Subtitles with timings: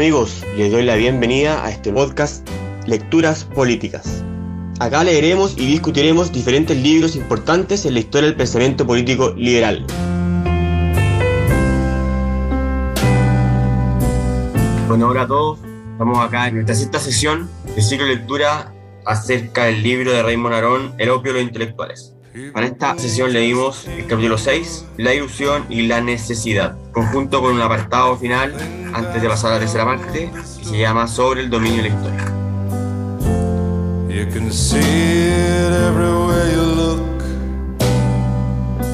[0.00, 2.48] amigos, les doy la bienvenida a este podcast
[2.86, 4.24] Lecturas Políticas.
[4.78, 9.84] Acá leeremos y discutiremos diferentes libros importantes en la historia del pensamiento político liberal.
[14.88, 15.58] Bueno, hola todos,
[15.92, 18.72] estamos acá en nuestra sexta sesión de ciclo de lectura
[19.04, 22.16] acerca del libro de Raymond Arón, El opio de los intelectuales.
[22.52, 27.60] Para esta sesión leímos el capítulo 6, La ilusión y la necesidad, conjunto con un
[27.60, 28.54] apartado final
[28.94, 31.94] antes de pasar a la tercera parte, que se llama Sobre el dominio de la
[31.96, 32.24] historia.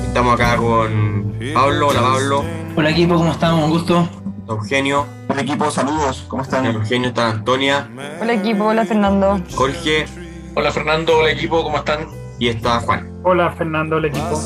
[0.07, 1.89] Estamos acá con Pablo.
[1.89, 2.45] Hola Pablo.
[2.75, 3.55] Hola equipo, ¿cómo están?
[3.55, 4.09] Un gusto.
[4.49, 5.07] Eugenio.
[5.29, 6.65] Hola equipo, saludos, ¿cómo están?
[6.65, 7.87] Eugenio está Antonia.
[8.19, 9.43] Hola equipo, hola Fernando.
[9.55, 10.07] Jorge.
[10.55, 12.26] Hola Fernando, hola equipo, ¿cómo están?
[12.39, 13.11] Y está Juan.
[13.23, 14.39] Hola Fernando, el equipo.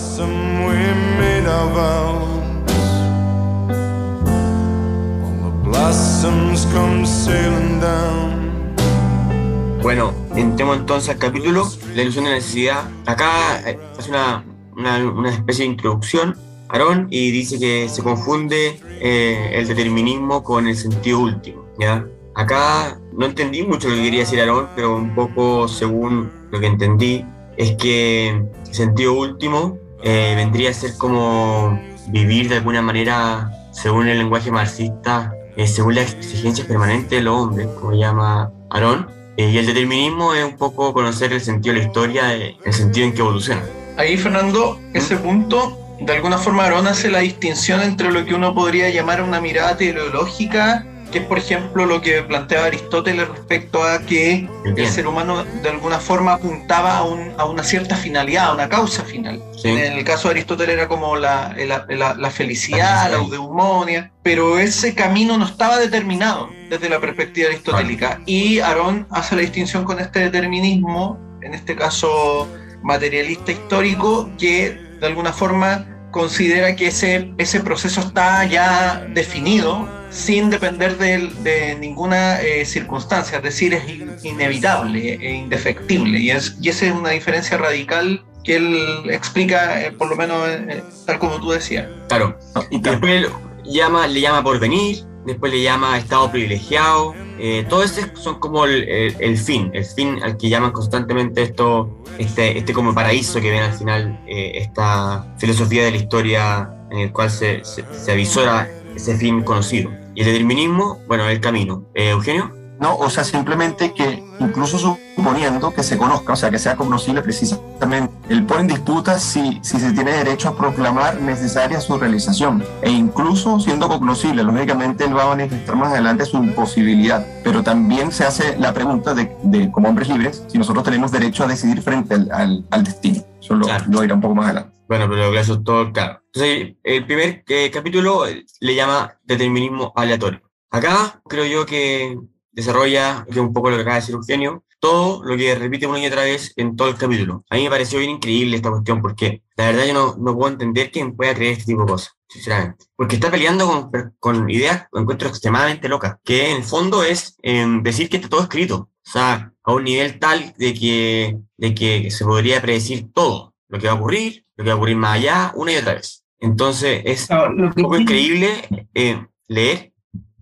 [9.82, 12.84] Bueno, entremos entonces al capítulo, la ilusión de la necesidad.
[13.06, 14.44] Acá eh, hace una,
[14.76, 16.36] una, especie de introducción,
[16.68, 21.64] Aarón, y dice que se confunde eh, el determinismo con el sentido último.
[21.78, 22.06] ¿ya?
[22.36, 26.66] Acá no entendí mucho lo que quería decir Aarón, pero un poco según lo que
[26.66, 27.24] entendí,
[27.60, 34.16] es que sentido último eh, vendría a ser como vivir de alguna manera, según el
[34.16, 35.34] lenguaje marxista,
[35.66, 40.42] según las exigencias permanentes de los hombres, como llama Aarón, eh, y el determinismo es
[40.42, 43.62] un poco conocer el sentido de la historia, eh, el sentido en que evoluciona.
[43.98, 48.54] Ahí, Fernando, ese punto, de alguna forma, Arón hace la distinción entre lo que uno
[48.54, 54.00] podría llamar una mirada teleológica, que es, por ejemplo, lo que planteaba Aristóteles respecto a
[54.00, 58.68] que el ser humano de alguna forma apuntaba a, a, una cierta finalidad, a una
[58.68, 59.42] causa final.
[59.64, 61.54] En el caso de Aristóteles era como la,
[61.88, 68.20] la, la felicidad, la eudeumonia, pero ese camino no estaba determinado desde la perspectiva aristotélica.
[68.26, 72.48] Y Aarón hace la distinción con este determinismo, en este caso
[72.82, 80.50] materialista histórico, que de alguna forma considera que ese, ese proceso está ya definido sin
[80.50, 86.18] depender de, ninguna eh, circunstancia, es decir, es inevitable e indefectible.
[86.18, 90.48] Y, es, y esa es una diferencia radical que él explica, eh, por lo menos
[90.48, 91.86] eh, tal como tú decías.
[92.08, 92.36] Claro,
[92.70, 93.26] y después
[93.64, 97.14] llama, le llama por venir, después le llama estado privilegiado.
[97.38, 97.82] Eh, todo
[98.14, 102.94] son como el, el, fin, el fin al que llaman constantemente esto, este, este como
[102.94, 107.64] paraíso que ven al final eh, esta filosofía de la historia en el cual se,
[107.64, 109.90] se, se avisora ese fin conocido.
[110.14, 111.84] Y el determinismo, bueno, el camino.
[111.94, 112.59] Eh, Eugenio.
[112.80, 117.20] No, o sea, simplemente que incluso suponiendo que se conozca, o sea, que sea conocible
[117.20, 122.64] precisamente, él pone en disputa si, si se tiene derecho a proclamar necesaria su realización.
[122.80, 127.26] E incluso siendo cognoscible, lógicamente él va a manifestar más adelante su imposibilidad.
[127.44, 131.44] Pero también se hace la pregunta de, de como hombres libres, si nosotros tenemos derecho
[131.44, 133.22] a decidir frente al, al, destino.
[133.38, 134.74] Eso lo, lo, irá un poco más adelante.
[134.88, 136.22] Bueno, pero eso es todo claro.
[136.32, 138.24] Entonces, el primer eh, capítulo
[138.60, 140.40] le llama determinismo aleatorio.
[140.70, 142.16] Acá creo yo que
[142.52, 145.86] desarrolla, que es un poco lo que acaba de decir Eugenio, todo lo que repite
[145.86, 147.44] una y otra vez en todo el capítulo.
[147.50, 150.52] A mí me pareció bien increíble esta cuestión porque la verdad yo no, no puedo
[150.52, 152.86] entender quién pueda creer este tipo de cosas, sinceramente.
[152.96, 157.66] Porque está peleando con, con ideas, encuentro extremadamente locas, que en el fondo es eh,
[157.82, 158.90] decir que está todo escrito.
[159.06, 163.78] O sea, a un nivel tal de que, de que se podría predecir todo, lo
[163.78, 166.24] que va a ocurrir, lo que va a ocurrir más allá, una y otra vez.
[166.38, 168.48] Entonces es un poco increíble
[168.94, 169.92] eh, leer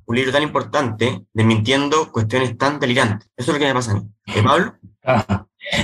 [0.08, 3.28] un libro tan importante desmintiendo cuestiones tan delirantes.
[3.36, 4.02] Eso es lo que me pasa a mí.
[4.26, 4.74] ¿Eh, Pablo?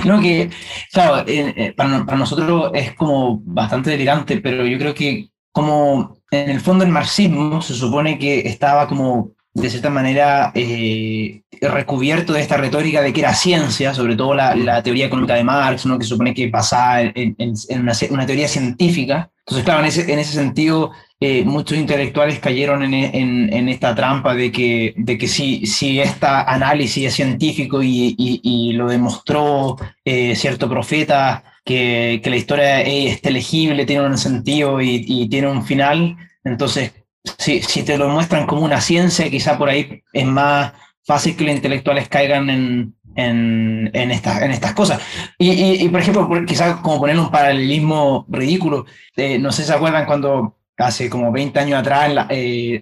[0.03, 0.49] No, que,
[0.91, 6.49] claro, eh, para, para, nosotros es como bastante delirante, pero yo creo que como en
[6.49, 12.41] el fondo el marxismo se supone que estaba como de cierta manera eh, recubierto de
[12.41, 15.97] esta retórica de que era ciencia, sobre todo la, la teoría económica de Marx, ¿no?
[15.97, 19.31] que supone que basaba en, en, en una, una, teoría científica.
[19.45, 23.95] Entonces, claro, en ese, en ese sentido, eh, muchos intelectuales cayeron en, en, en, esta
[23.95, 28.87] trampa de que, de que si, si este análisis es científico y, y, y lo
[28.87, 35.29] demostró eh, cierto profeta, que, que, la historia es legible, tiene un sentido y, y
[35.29, 36.93] tiene un final, entonces
[37.37, 40.73] si, si te lo muestran como una ciencia, quizá por ahí es más
[41.05, 45.01] fácil que los intelectuales caigan en, en, en, estas, en estas cosas.
[45.37, 48.85] Y, y, y por ejemplo, quizás como poner un paralelismo ridículo,
[49.15, 52.81] eh, no sé si se acuerdan cuando hace como 20 años atrás la, eh,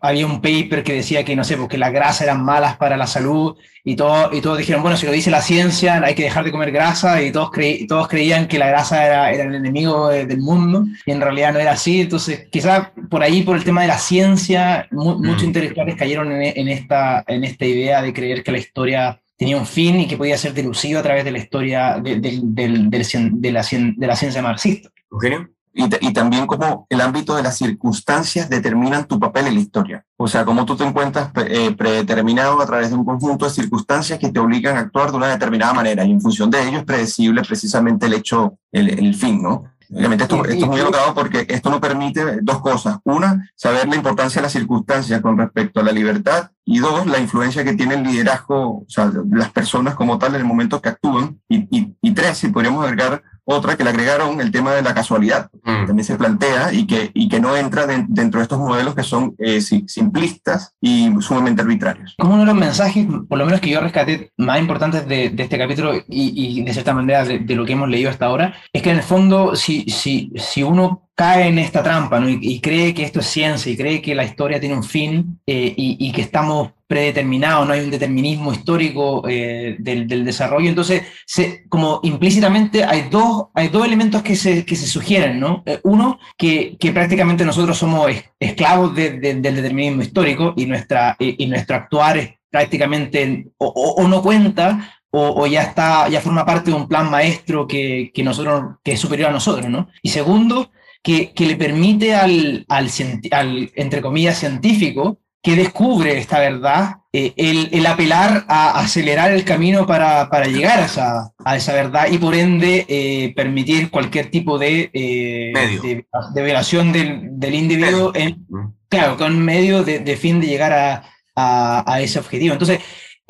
[0.00, 3.06] había un paper que decía que, no sé, porque las grasas eran malas para la
[3.06, 6.44] salud y, todo, y todos dijeron, bueno, si lo dice la ciencia, hay que dejar
[6.44, 10.08] de comer grasa y todos, creí, todos creían que la grasa era, era el enemigo
[10.08, 12.00] del mundo y en realidad no era así.
[12.02, 15.46] Entonces, quizás por ahí, por el tema de la ciencia, mu muchos mm.
[15.46, 19.66] intelectuales cayeron en, en, esta, en esta idea de creer que la historia tenía un
[19.66, 23.52] fin y que podía ser delucido a través de la historia de, de, de, de
[23.52, 23.64] la,
[24.06, 24.90] la, ciencia marxista.
[25.10, 25.48] ¿Eugenio?
[25.72, 30.04] Y, y, también cómo el ámbito de las circunstancias determinan tu papel en la historia.
[30.16, 34.18] O sea, cómo tú te encuentras eh, predeterminado a través de un conjunto de circunstancias
[34.18, 36.84] que te obligan a actuar de una determinada manera y en función de ello es
[36.84, 39.64] predecible precisamente el hecho, el, el fin, ¿no?
[39.92, 42.98] Obviamente esto, esto, es muy alocado porque esto nos permite dos cosas.
[43.04, 47.18] Una, saber la importancia de las circunstancias con respecto a la libertad y dos, la
[47.18, 50.90] influencia que tiene el liderazgo, o sea, las personas como tal en el momento que
[50.90, 51.40] actúan.
[51.48, 54.94] Y, y, y tres, si podríamos agregar otra que le agregaron el tema de la
[54.94, 55.86] casualidad, mm.
[55.86, 59.34] también se plantea y que, y que no entra dentro de estos modelos que son
[59.38, 62.14] eh, simplistas y sumamente arbitrarios.
[62.16, 65.42] Como uno de los mensajes, por lo menos que yo rescaté más importantes de, de
[65.42, 68.54] este capítulo y, y, de cierta manera de, de, lo que hemos leído hasta ahora,
[68.72, 72.30] es que en el fondo si, si, si uno cae en esta trampa ¿no?
[72.30, 75.38] y, y, cree que esto es ciencia y cree que la historia tiene un fin
[75.46, 80.70] eh, y, y, que estamos predeterminados, no hay un determinismo histórico eh, del, del, desarrollo,
[80.70, 85.38] entonces se, como implícitamente hay dos, hay dos elementos que se, que se sugieren.
[85.38, 85.62] ¿no?
[85.66, 91.16] Eh, uno, que, que, prácticamente nosotros somos esclavos de, de, del determinismo histórico y, nuestra,
[91.18, 96.22] y, nuestro actuar es prácticamente o, o, o no cuenta o, o, ya está, ya
[96.22, 99.88] forma parte de un plan maestro que, que, nosotros, que es superior a nosotros, ¿no?
[100.02, 100.70] Y segundo,
[101.02, 102.90] que, que le permite al, al,
[103.30, 109.44] al, entre comillas, científico que descubre esta verdad, eh, el, el, apelar a acelerar el
[109.44, 114.30] camino para, para llegar a esa, a esa, verdad y por ende eh, permitir cualquier
[114.30, 115.52] tipo de, eh,
[115.82, 116.04] de,
[116.34, 118.46] de, violación del, del individuo, en,
[118.88, 121.04] claro, con medio de, de, fin de llegar a,
[121.34, 122.52] a, ese objetivo.
[122.52, 122.80] Entonces,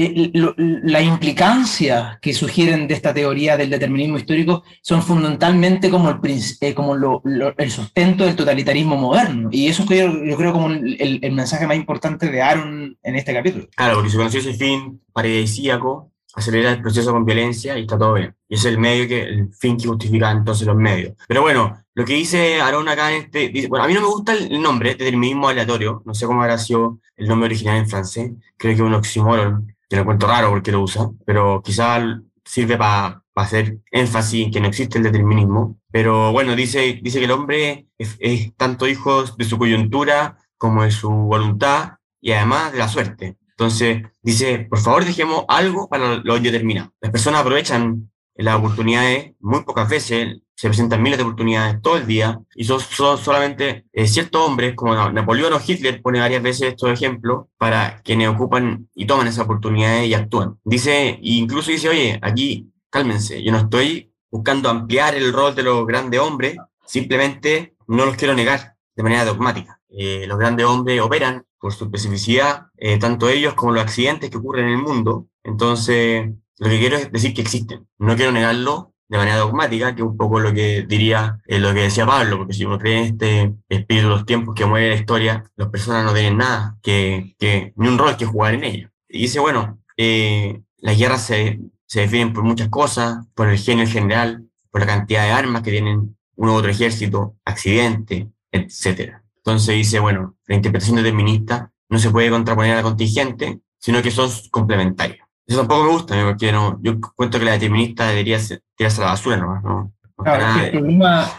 [0.06, 6.18] la implicancia que sugieren de esta teoría del determinismo histórico son fundamentalmente como el,
[6.60, 9.50] eh, como lo, lo, el sustento del totalitarismo moderno.
[9.52, 13.16] Y eso es yo, yo creo como el, el, mensaje más importante de Aaron en
[13.16, 13.68] este capítulo.
[13.76, 18.34] Claro, porque conoció ese fin paradisíaco, acelera el proceso con violencia y está todo bien.
[18.48, 21.14] Y es el medio que, el fin que justifica entonces los medios.
[21.28, 24.06] Pero bueno, lo que dice Aaron acá en este, dice, bueno, a mí no me
[24.06, 28.32] gusta el nombre, determinismo aleatorio, no sé cómo habrá sido el nombre original en francés,
[28.56, 32.00] creo que es un oxímoron que lo encuentro raro porque lo usa, pero quizá
[32.44, 35.80] sirve para pa hacer énfasis en que no existe el determinismo.
[35.90, 40.84] Pero bueno, dice, dice que el hombre es, es, tanto hijo de su coyuntura como
[40.84, 43.36] de su voluntad y además de la suerte.
[43.50, 46.92] Entonces dice, por favor dejemos algo para lo indeterminado.
[47.00, 48.10] Las personas aprovechan
[48.42, 52.80] las oportunidades muy pocas veces, se presentan miles de oportunidades todo el día y son,
[52.80, 58.02] son solamente eh, ciertos hombres, como Napoleón o Hitler pone varias veces estos ejemplos para
[58.02, 60.58] quienes ocupan y toman esas oportunidades y actúan.
[60.64, 65.86] Dice, incluso dice, oye, aquí cálmense, yo no estoy buscando ampliar el rol de los
[65.86, 69.80] grandes hombres, simplemente no los quiero negar de manera dogmática.
[69.88, 74.36] Eh, los grandes hombres operan por su especificidad, eh, tanto ellos como los accidentes que
[74.38, 75.26] ocurren en el mundo.
[75.42, 77.88] Entonces, lo que quiero es decir que existen.
[77.98, 81.72] No quiero negarlo, de manera dogmática, que es un poco lo que diría, eh, lo
[81.74, 84.90] que decía Pablo, porque si uno cree en este espíritu de los tiempos que mueve
[84.90, 88.64] la historia, las personas no tienen nada, que, que ni un rol que jugar en
[88.64, 88.92] ella.
[89.08, 93.84] Y dice, bueno, eh, las guerras se, se definen por muchas cosas, por el genio
[93.84, 99.14] en general, por la cantidad de armas que tienen uno u otro ejército, accidente, etc.
[99.38, 104.10] Entonces dice, bueno, la interpretación determinista no se puede contraponer a la contingente, sino que
[104.10, 105.26] son complementarios.
[105.50, 109.06] Eso tampoco me gusta, porque no, yo cuento que la determinista debería ser, tirarse a
[109.06, 109.92] la basura nomás, ¿no?
[110.16, 111.30] Claro, el, problema,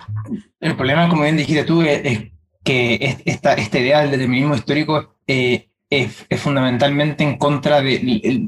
[0.59, 5.15] el problema, como bien dijiste tú, es, es que esta, esta idea del determinismo histórico
[5.25, 8.45] eh, es, es, fundamentalmente en contra de,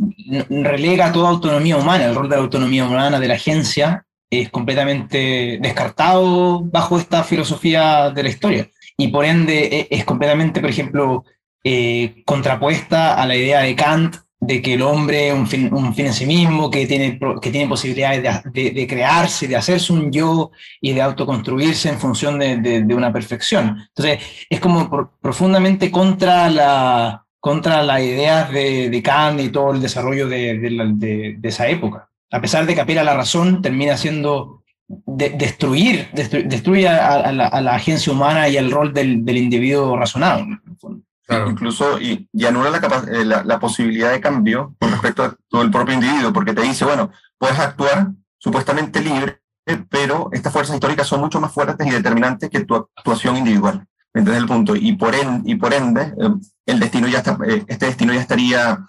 [0.49, 5.59] relega toda autonomía humana, el rol de la autonomía humana de la agencia es completamente
[5.61, 11.23] descartado bajo esta filosofía de la historia y por ende es, es completamente, por ejemplo,
[11.63, 15.93] eh, contrapuesta a la idea de Kant de que el hombre es un fin, un
[15.93, 20.11] fin en sí mismo, que tiene, que tiene posibilidades de, de, crearse, de hacerse un
[20.11, 23.77] yo y de autoconstruirse en función de, de una perfección.
[23.89, 24.19] Entonces,
[24.49, 31.37] es como profundamente contra la contra las ideas de, Kant y todo el desarrollo de,
[31.43, 32.09] esa época.
[32.31, 37.61] A pesar de que apela a la razón, termina siendo destruir, destruir, destruye la, a,
[37.61, 40.45] la, agencia humana y el rol del, del individuo razonado.
[41.47, 42.79] Incluso y, anula la,
[43.11, 46.85] eh, la, posibilidad de cambio con respecto a todo el propio individuo, porque te dice,
[46.85, 49.41] bueno, puedes actuar supuestamente libre,
[49.89, 53.85] pero estas fuerzas históricas son mucho más fuertes y determinantes que tu actuación individual.
[54.13, 54.75] ¿Me entiendes el punto?
[54.75, 56.29] Y por, en, y por ende, eh,
[56.67, 58.85] el destino ya está, eh, este destino ya estaría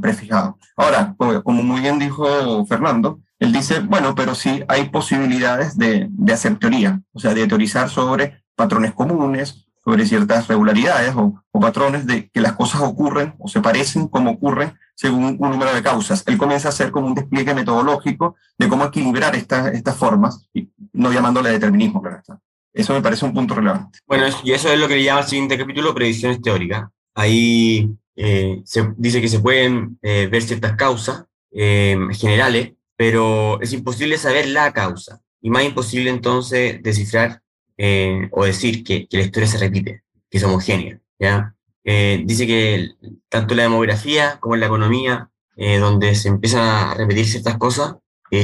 [0.00, 0.56] prefijado.
[0.76, 6.32] Ahora, como muy bien dijo Fernando, él dice, bueno, pero sí hay posibilidades de, de
[6.32, 12.28] hacer teoría, o sea, de teorizar sobre patrones comunes, sobre ciertas regularidades o, patrones de
[12.28, 16.22] que las cosas ocurren o se parecen como ocurren según un número de causas.
[16.26, 20.70] Él comienza a hacer como un despliegue metodológico de cómo equilibrar esta, estas formas, y
[20.92, 22.38] no llamándole determinismo, claro está.
[22.72, 24.00] Eso me parece un punto relevante.
[24.06, 26.88] Bueno, y eso es lo que le llama el siguiente capítulo, predicciones teóricas.
[27.14, 33.72] Ahí eh, se dice que se pueden eh, ver ciertas causas eh, generales, pero es
[33.72, 35.20] imposible saber la causa.
[35.40, 37.42] Y más imposible entonces descifrar
[37.76, 41.00] eh, o decir que, que, la historia se repite, que es homogénea.
[41.18, 41.54] ¿ya?
[41.82, 42.90] Eh, dice que
[43.28, 47.96] tanto la demografía como la economía, eh, donde se empiezan a repetir ciertas cosas,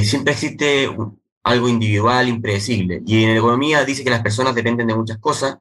[0.03, 3.01] siempre existe un, algo individual, impredecible.
[3.05, 5.57] Y en la economía dice que las personas dependen de muchas cosas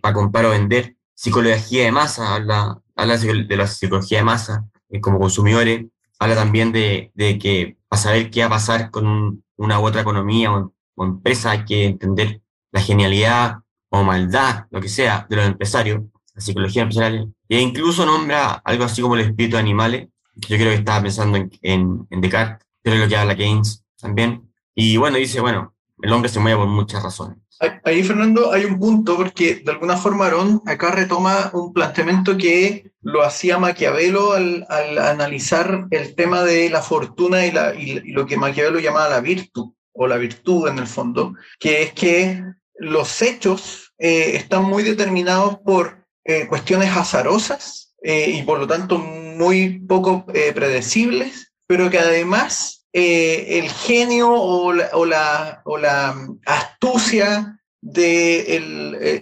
[0.00, 0.96] para comprar o vender.
[1.14, 4.66] Psicología de masa, habla, habla de la psicología de masa
[5.02, 5.84] como consumidores,
[6.18, 10.00] habla también de, de que para saber qué va a pasar con una u otra
[10.00, 13.58] economía o, o empresa hay que entender la genialidad
[13.90, 16.02] o maldad, lo que sea, de los empresarios,
[16.34, 20.08] la psicología empresarial, e incluso nombra algo así como el espíritu de animales,
[20.40, 23.36] que yo creo que estaba pensando en, en, en Descartes, pero es lo que habla
[23.36, 24.50] Keynes también.
[24.74, 27.38] Y bueno, dice, bueno, el hombre se mueve por muchas razones.
[27.84, 32.90] Ahí, Fernando, hay un punto, porque de alguna forma Arón acá retoma un planteamiento que
[33.02, 38.26] lo hacía Maquiavelo al, al analizar el tema de la fortuna y, la, y, lo
[38.26, 42.42] que Maquiavelo llamaba la virtud, o la virtud en el fondo, que es que
[42.82, 48.98] los hechos eh, están muy determinados por eh, cuestiones azarosas eh, y por lo tanto
[48.98, 55.62] muy poco predecibles, pero que además el genio o la,
[56.44, 58.56] astucia de,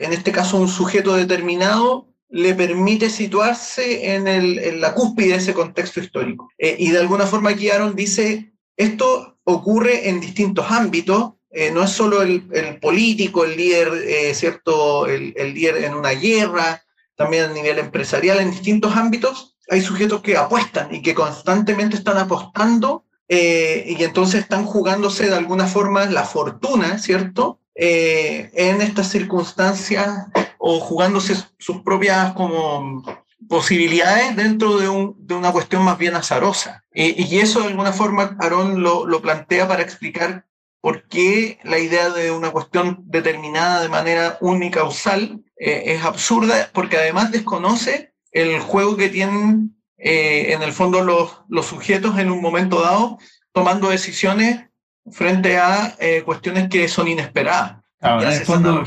[0.00, 6.00] en este caso, un sujeto determinado le permite situarse en la cúspide de ese contexto
[6.00, 6.50] histórico.
[6.58, 11.90] y de alguna forma aquí Aaron dice, esto ocurre en distintos ámbitos, eh, no es
[11.90, 15.06] solo el, el, político, el líder, eh, ¿cierto?
[15.06, 16.82] El, el, líder en una guerra,
[17.16, 22.18] también a nivel empresarial, en distintos ámbitos, hay sujetos que apuestan y que constantemente están
[22.18, 27.58] apostando eh, y entonces están jugándose de alguna forma la fortuna, ¿cierto?
[27.82, 30.26] en estas circunstancias
[30.58, 33.02] o jugándose sus propias como
[33.48, 36.84] posibilidades dentro de, un, de, una cuestión más bien azarosa.
[36.92, 40.44] Y, y eso de alguna forma Aarón lo, lo, plantea para explicar
[40.80, 46.96] por qué la idea de una cuestión determinada de manera unicausal eh, es absurda, porque
[46.96, 52.40] además desconoce el juego que tienen eh, en el fondo los, los, sujetos en un
[52.40, 53.18] momento dado
[53.52, 54.64] tomando decisiones
[55.10, 57.76] frente a eh, cuestiones que son inesperadas.
[57.98, 58.84] Claro, en el fondo,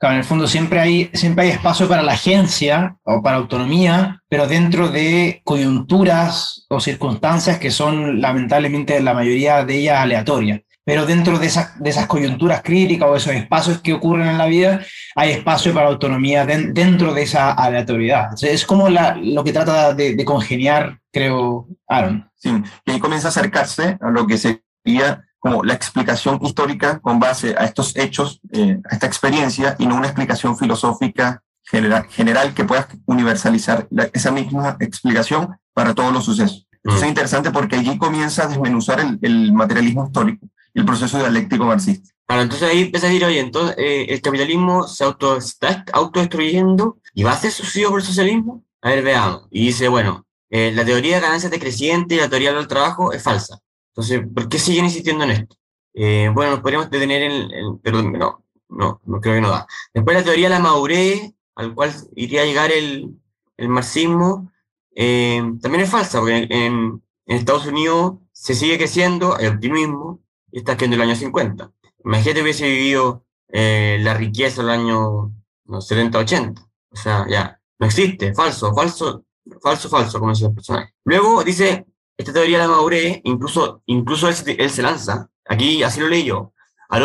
[0.00, 4.22] Claro, en el fondo siempre hay, siempre hay espacio para la agencia o para autonomía,
[4.28, 11.04] pero dentro de coyunturas o circunstancias que son lamentablemente la mayoría de ellas aleatorias pero
[11.04, 14.80] dentro de esas, de esas coyunturas críticas o esos espacios que ocurren en la vida,
[15.14, 18.30] hay espacio para autonomía de, dentro de esa aleatoriedad.
[18.40, 22.30] es como la, lo que trata de, de, congeniar, creo, Aaron.
[22.36, 22.50] Sí,
[22.86, 27.54] y ahí comienza a acercarse a lo que sería como la explicación histórica con base
[27.58, 32.64] a estos hechos, eh, a esta experiencia, y no una explicación filosófica general, general que
[32.64, 36.66] pueda universalizar la, esa misma explicación para todos los sucesos.
[36.82, 36.96] Mm.
[36.96, 42.10] Es interesante porque allí comienza a desmenuzar el, el materialismo histórico el proceso dialéctico marxista.
[42.26, 46.98] Claro, entonces ahí empieza a decir, oye, entonces eh, el capitalismo se auto, está autodestruyendo
[47.14, 48.64] y va a ser sucedido por el socialismo.
[48.82, 49.48] A ver, veamos.
[49.50, 53.22] Y dice, bueno, eh, la teoría de ganancias decrecientes y la teoría del trabajo es
[53.22, 53.60] falsa.
[53.92, 55.56] Entonces, ¿por qué siguen insistiendo en esto?
[55.94, 59.66] Eh, bueno, nos podríamos detener en, en, perdón, no, no, no creo que no da.
[59.92, 63.18] Después la teoría de la madurez, al cual iría a llegar el,
[63.56, 64.52] el marxismo,
[64.94, 70.20] eh, también es falsa, porque en, en, Estados Unidos se sigue creciendo, hay optimismo,
[70.52, 71.70] y está en el año 50.
[72.04, 75.32] Imagínate hubiese vivido eh, la riqueza del año
[75.64, 76.62] no, 70, 80.
[76.90, 79.24] O sea, ya, no existe, falso, falso,
[79.62, 80.94] falso, falso, como dice el personaje.
[81.04, 81.86] Luego dice,
[82.16, 86.52] esta teoría la madurez, incluso, incluso él, él, se lanza, aquí así lo leí yo.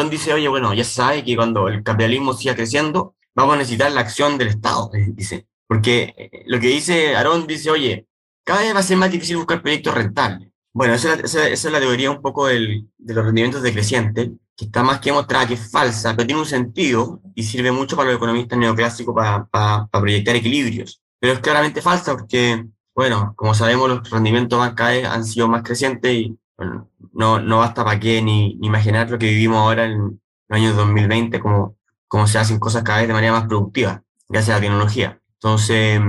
[0.10, 4.02] Dice, oye, bueno, ya sabe que cuando el capitalismo siga creciendo, vamos a necesitar la
[4.02, 5.48] acción del Estado, dice.
[5.68, 8.08] Porque eh, lo que dice Aarón dice, oye,
[8.46, 10.53] cada vez va a ser más difícil buscar proyectos rentables.
[10.74, 14.66] Bueno, esa, esa, esa, es la teoría un poco del, de los rendimientos decrecientes, que
[14.66, 18.10] está más que demostrada que es falsa, pero tiene un sentido y sirve mucho para
[18.10, 21.02] los economistas neoclásicos para, para, para proyectar equilibrios.
[21.20, 22.66] Pero es claramente falsa porque,
[22.96, 27.84] bueno, como sabemos, los rendimientos bancarios han sido más crecientes y bueno, no, no basta
[27.84, 30.00] para qué ni, ni, imaginar lo que vivimos ahora en
[30.48, 31.78] los años 2020, como,
[32.08, 34.04] como se hacen cosas cada vez de manera más productiva.
[34.28, 35.22] gracias a la tecnología.
[35.36, 36.02] Entonces,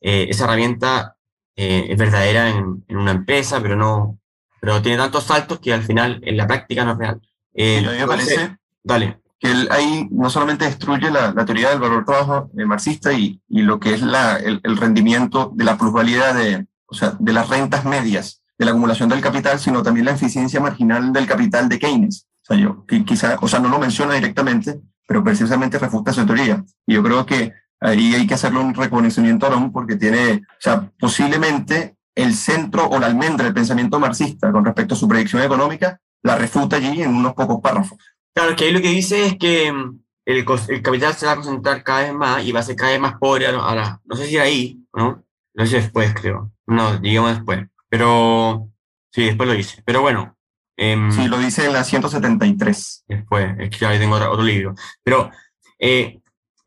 [0.00, 1.16] eh, esa herramienta
[1.56, 4.18] eh, es verdadera en, en, una empresa, pero no,
[4.60, 7.20] pero tiene tantos saltos que al final en la práctica no es real.
[7.54, 9.18] Eh, a mí me parece dale.
[9.38, 13.62] que él ahí no solamente destruye la, la teoría del valor trabajo marxista y, y,
[13.62, 17.48] lo que es la, el, el, rendimiento de la plusvalía de, o sea, de las
[17.48, 21.78] rentas medias, de la acumulación del capital, sino también la eficiencia marginal del capital de
[21.78, 22.26] Keynes.
[22.42, 26.26] O sea, yo, que quizá, o sea, no lo menciona directamente, pero precisamente refuta su
[26.26, 26.64] teoría.
[26.86, 30.60] Y yo creo que ahí hay que hacerle un reconocimiento a Ron porque tiene, o
[30.60, 35.42] sea, posiblemente el centro o la almendra del pensamiento marxista con respecto a su predicción
[35.42, 37.98] económica la refuta allí en unos pocos párrafos.
[38.34, 41.36] Claro, que ahí lo que dice es que mm, el, el capital se va a
[41.36, 44.16] concentrar cada vez más y va a ser cada vez más pobre a la, no
[44.16, 45.24] sé si ahí, ¿no?
[45.54, 46.52] Lo sé después, creo.
[46.66, 47.66] No, digamos después.
[47.88, 48.68] Pero,
[49.12, 49.82] sí, después lo dice.
[49.84, 50.36] Pero bueno.
[50.76, 53.04] Eh, sí, lo dice en la 173.
[53.08, 54.74] Después, es que ahí tengo otro, otro libro.
[55.02, 55.30] Pero,
[55.78, 56.19] eh,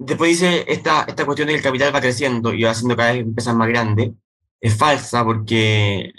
[0.05, 3.13] después dice esta, esta cuestión de que el capital va creciendo y va haciendo cada
[3.13, 4.11] vez empresas más grandes.
[4.61, 6.11] Es falsa porque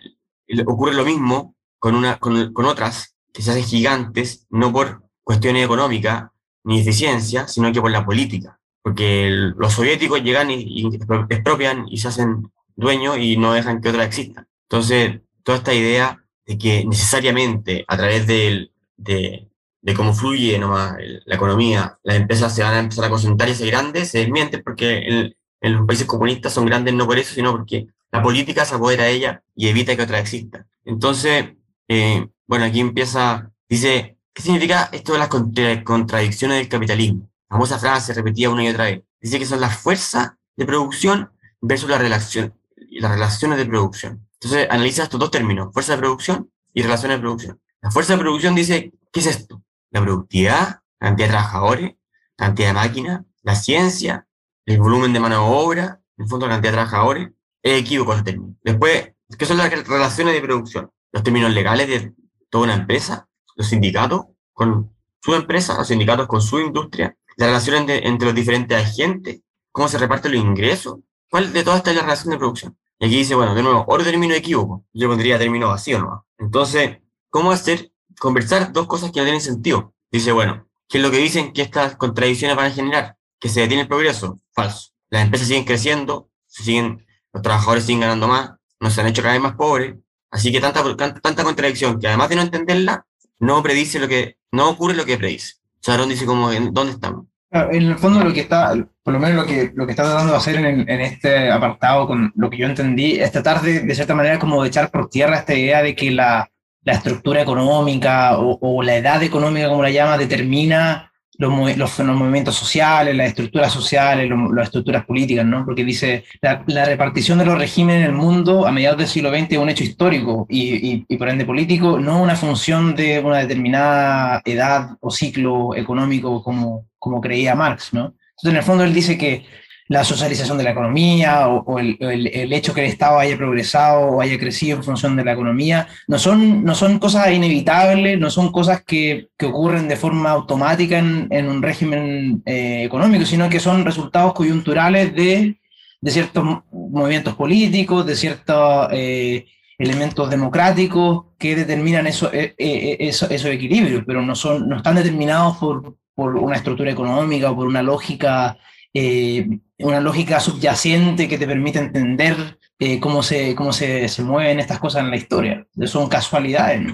[0.67, 5.65] ocurre lo mismo con, una, con, con otras que se hacen gigantes, no por cuestiones
[5.65, 6.31] económicas
[6.63, 8.59] ni eficiencia, sino que por la política.
[8.83, 10.87] Porque los soviéticos llegan y,
[11.29, 14.47] expropian y se hacen dueños y no dejan que otra exista.
[14.69, 19.49] Entonces, toda esta idea de que necesariamente a través de, de,
[19.85, 23.55] de cómo fluye nomás la economía, las empresas se van a empezar a concentrar y
[23.55, 27.53] ser grandes, se desmiente porque en, los países comunistas son grandes no por eso, sino
[27.53, 30.67] porque la política se apodera de ella y evita que otra exista.
[30.87, 31.53] Entonces,
[31.89, 37.31] eh, bueno, aquí empieza, dice, ¿qué significa esto de las contra contradicciones del capitalismo?
[37.51, 39.03] La famosa frase repetida una y otra vez.
[39.21, 42.55] Dice que son las fuerzas de producción versus la relación,
[42.91, 44.27] las relaciones de producción.
[44.41, 47.61] Entonces analiza estos dos términos, fuerza de producción y relaciones de producción.
[47.83, 49.63] La fuerza de producción dice, ¿qué es esto?
[49.95, 51.95] La productividad, la cantidad de trabajadores,
[52.37, 54.27] la cantidad de máquinas, la ciencia,
[54.67, 57.29] el volumen de mano de obra, en el fondo la cantidad de trabajadores,
[57.63, 58.57] es equívoco el término.
[58.65, 60.91] Después, ¿qué son las relaciones de producción?
[61.13, 62.13] Los términos legales de
[62.51, 68.01] toda una empresa, los sindicatos con su empresa, los sindicatos con su industria, las relaciones
[68.05, 70.99] entre, los diferentes agentes, cómo se reparten los ingresos,
[71.31, 72.77] ¿cuál de todas estas es la relación de producción?
[72.99, 74.85] Y aquí dice, bueno, de nuevo, oro término equívoco.
[74.93, 76.27] Yo pondría término vacío no.
[76.39, 76.99] Entonces,
[77.31, 79.95] ¿cómo hacer conversar dos cosas que no tienen sentido?
[80.11, 83.17] Dice, bueno, ¿qué es lo que dicen que estas contradicciones van a generar?
[83.41, 84.41] Que se detiene el progreso.
[84.53, 84.91] Falso.
[85.11, 89.43] Las empresas siguen creciendo, siguen, los trabajadores siguen ganando más, nos han hecho cada vez
[89.43, 89.97] más pobres.
[90.31, 93.07] Así que tanta, tanta, contradicción que además de no entenderla,
[93.39, 95.55] no predice lo que, no ocurre lo que predice.
[95.81, 97.27] Charón dice como, ¿dónde estamos?
[97.51, 98.75] En el fondo lo que está,
[99.05, 102.09] por lo menos lo que, lo que está tratando de hacer en, en, este apartado,
[102.09, 105.09] con lo que yo entendí, es tratar de, de cierta manera como de echar por
[105.09, 106.51] tierra esta idea de que la,
[106.85, 112.55] la estructura económica o, la edad económica, como la llama, determina los, los, los movimientos
[112.55, 115.65] sociales, las estructuras sociales, las estructuras políticas, ¿no?
[115.65, 119.31] Porque dice, la, la, repartición de los regímenes en el mundo a mediados del siglo
[119.31, 123.19] XX es un hecho histórico y, y, y por ende político, no una función de
[123.21, 128.15] una determinada edad o ciclo económico como, como creía Marx, ¿no?
[128.37, 129.45] Entonces, en el fondo, él dice que
[129.89, 133.37] la socialización de la economía o, o el, el, el, hecho que el Estado haya
[133.37, 135.87] progresado o haya crecido en función de la economía.
[136.09, 140.99] No son, no son cosas inevitables, no son cosas que, que ocurren de forma automática
[140.99, 145.61] en, en un régimen eh, económico, sino que son resultados coyunturales de,
[146.01, 149.47] de ciertos movimientos políticos, de ciertos eh,
[149.79, 155.59] elementos democráticos que determinan eso, eh, eso, esos equilibrios, pero no, son, no están determinados
[155.59, 158.57] por, por una estructura económica o por una lógica,
[158.95, 164.61] eh, una lógica subyacente que te permite entender eh, cómo, se, cómo se, se, mueven
[164.61, 165.67] estas cosas en la historia.
[165.85, 166.93] Son casualidades.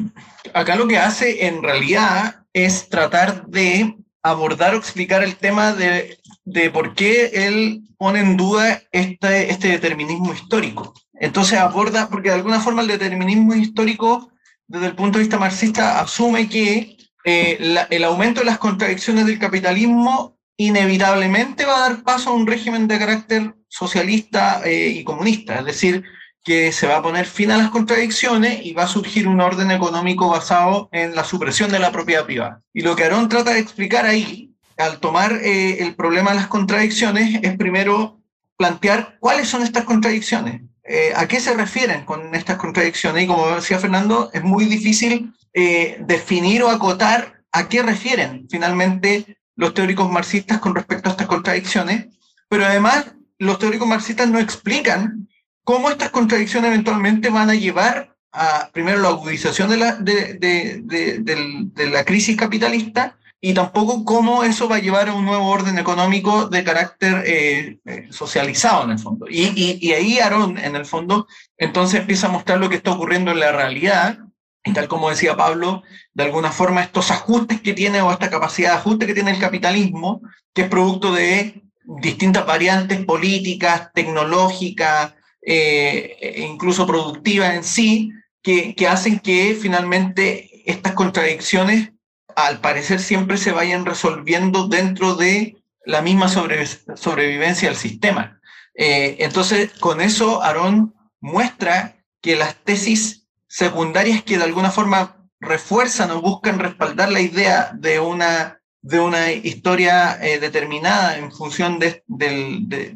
[0.55, 6.19] Acá lo que hace en realidad es tratar de abordar o explicar el tema de,
[6.45, 10.95] de por qué él pone en duda este, este determinismo histórico.
[11.15, 14.31] Entonces aborda, porque de alguna forma el determinismo histórico,
[14.67, 19.39] desde el punto de vista marxista, asume que eh, el aumento de las contradicciones del
[19.39, 25.61] capitalismo inevitablemente va a dar paso a un régimen de carácter socialista eh, y comunista,
[25.61, 26.05] es decir,
[26.45, 29.71] que se va a poner fin a las contradicciones y va a surgir un orden
[29.71, 32.61] económico basado en la supresión de la propiedad privada.
[32.75, 36.49] Y lo que Aarón trata de explicar ahí, al tomar eh, el problema de las
[36.49, 38.21] contradicciones, es primero
[38.59, 43.25] plantear cuáles son estas contradicciones, eh, a qué se refieren con estas contradicciones.
[43.25, 49.75] Y como decía Fernando, es muy difícil definir o acotar a qué refieren finalmente los
[49.75, 52.07] teóricos marxistas con respecto a estas contradicciones,
[52.49, 55.29] pero además los teóricos marxistas no explican
[55.65, 60.81] cómo estas contradicciones eventualmente van a llevar a, primero, la agudización de la, de, de,
[60.83, 65.79] de, la crisis capitalista y tampoco cómo eso va a llevar a un nuevo orden
[65.79, 69.27] económico de carácter eh, eh, socializado en el fondo.
[69.29, 71.27] Y, y, y, ahí Aaron, en el fondo,
[71.59, 74.21] entonces empieza a mostrar lo que está ocurriendo en la realidad,
[74.65, 78.71] y tal como decía Pablo, de alguna forma estos ajustes que tiene o esta capacidad
[78.71, 80.21] de ajuste que tiene el capitalismo,
[80.53, 81.63] que es producto de
[82.01, 90.93] distintas variantes políticas, tecnológicas, eh, incluso productivas en sí, que, que hacen que finalmente estas
[90.93, 91.91] contradicciones
[92.37, 98.41] al parecer siempre se vayan resolviendo dentro de la misma sobrevivencia del sistema.
[98.75, 103.20] Eh, entonces, con eso, Aarón muestra que las tesis
[103.51, 109.33] secundarias que de alguna forma refuerzan o buscan respaldar la idea de una, de una
[109.33, 112.05] historia eh, determinada en función de,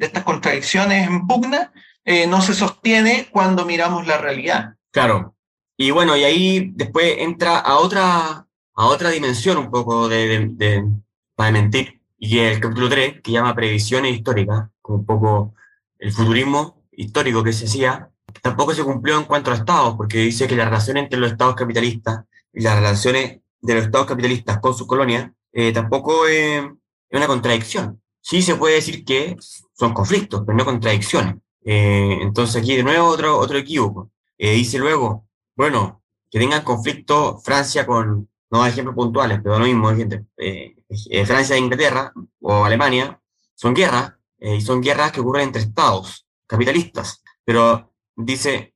[0.00, 1.72] estas contradicciones en pugna,
[2.04, 4.76] eh, no se sostiene cuando miramos la realidad.
[4.92, 5.34] Claro.
[5.76, 10.84] Y bueno, y ahí después entra a otra a otra dimensión un poco de, de,
[11.36, 15.54] para mentir, y el capítulo 3, que llama Previsiones Históricas, un poco
[15.98, 18.10] el futurismo histórico que se hacía,
[18.42, 21.54] tampoco se cumplió en cuanto a estados, porque dice que la relación entre los estados
[21.54, 26.64] capitalistas y las relaciones de los estados capitalistas con sus colonias eh, tampoco es
[27.10, 28.00] una contradicción.
[28.20, 29.36] Sí se puede decir que
[29.72, 31.36] son conflictos, pero no contradicciones.
[31.64, 34.10] Eh, entonces aquí de nuevo otro, otro equívoco.
[34.36, 39.94] Eh, dice luego, bueno, que tengan conflicto Francia con, no ejemplos puntuales, pero lo mismo,
[39.94, 40.26] gente.
[40.36, 40.76] Eh,
[41.10, 43.20] eh, Francia e Inglaterra o Alemania
[43.54, 47.22] son guerras, eh, y son guerras que ocurren entre estados capitalistas.
[47.44, 48.74] Pero dice,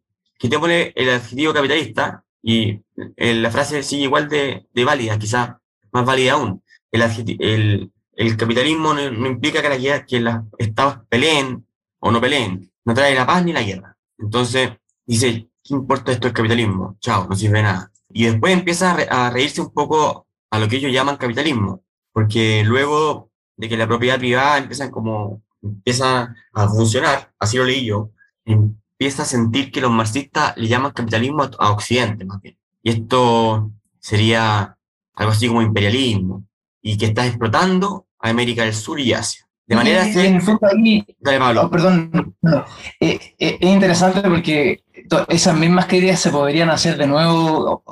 [0.58, 2.80] pone el adjetivo capitalista y
[3.16, 5.60] la frase sigue igual de, de válida, quizá
[5.92, 6.62] más válida aún.
[6.90, 7.02] El,
[7.40, 11.66] el, el capitalismo no, implica que, la, que los estados peleen
[12.00, 13.96] o no peleen, no trae la paz ni la guerra.
[14.18, 14.70] Entonces,
[15.06, 16.96] dice, ¿qué importa esto del capitalismo?
[17.00, 17.92] Chao, no sirve de nada.
[18.10, 23.30] Y después empieza a reírse un poco a lo que ellos llaman capitalismo, porque luego
[23.56, 28.10] de que la propiedad privada empieza como empieza a funcionar, así lo leí yo,
[28.98, 32.58] empieza a sentir que los marxistas le llaman capitalismo a Occidente más bien.
[32.82, 34.76] Y esto sería
[35.14, 36.44] algo así como imperialismo,
[36.82, 39.46] y que está explotando a América del Sur y Asia.
[39.66, 40.26] De manera que...
[40.26, 41.62] En ahí, Dale, Pablo.
[41.64, 42.34] Oh, perdón,
[43.00, 44.82] eh, eh, es interesante porque
[45.28, 47.84] esas mismas ideas se podrían hacer de nuevo.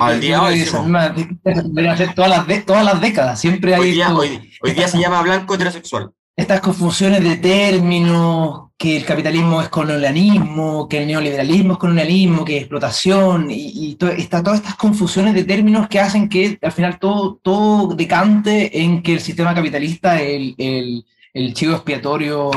[0.00, 0.60] Al día hoy.
[0.60, 1.12] Esas mismas
[1.44, 3.40] se podrían hacer todas las, todas las décadas.
[3.40, 3.80] Siempre hay.
[3.80, 6.10] Hoy día, hoy, día se llama blanco heterosexual.
[6.36, 12.56] Estas confusiones de términos, que el capitalismo es colonialismo, que el neoliberalismo es colonialismo, que
[12.56, 17.38] es explotación, y, está, todas estas confusiones de términos que hacen que al final todo,
[17.42, 22.50] todo decante en que el sistema capitalista, el, el, el chivo expiatorio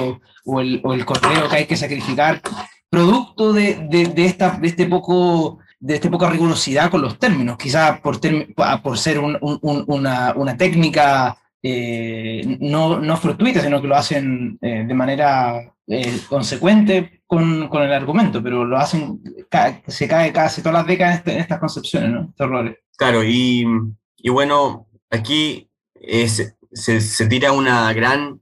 [0.45, 2.41] o el, o el cordero que hay que sacrificar,
[2.89, 7.99] producto de, de, esta, de este poco de este poca rigurosidad con los términos, quizás
[7.99, 8.19] por,
[8.81, 14.57] por ser un, un, una, una, técnica eh, no, no fortuita, sino que lo hacen
[14.59, 19.21] eh, de manera eh, consecuente con, con, el argumento, pero lo hacen,
[19.87, 22.21] se cae casi todas las décadas en, estas concepciones, ¿no?
[22.29, 22.77] Estos errores.
[22.97, 23.65] Claro, y,
[24.17, 25.69] y bueno, aquí
[25.99, 28.41] se, se, tira una gran,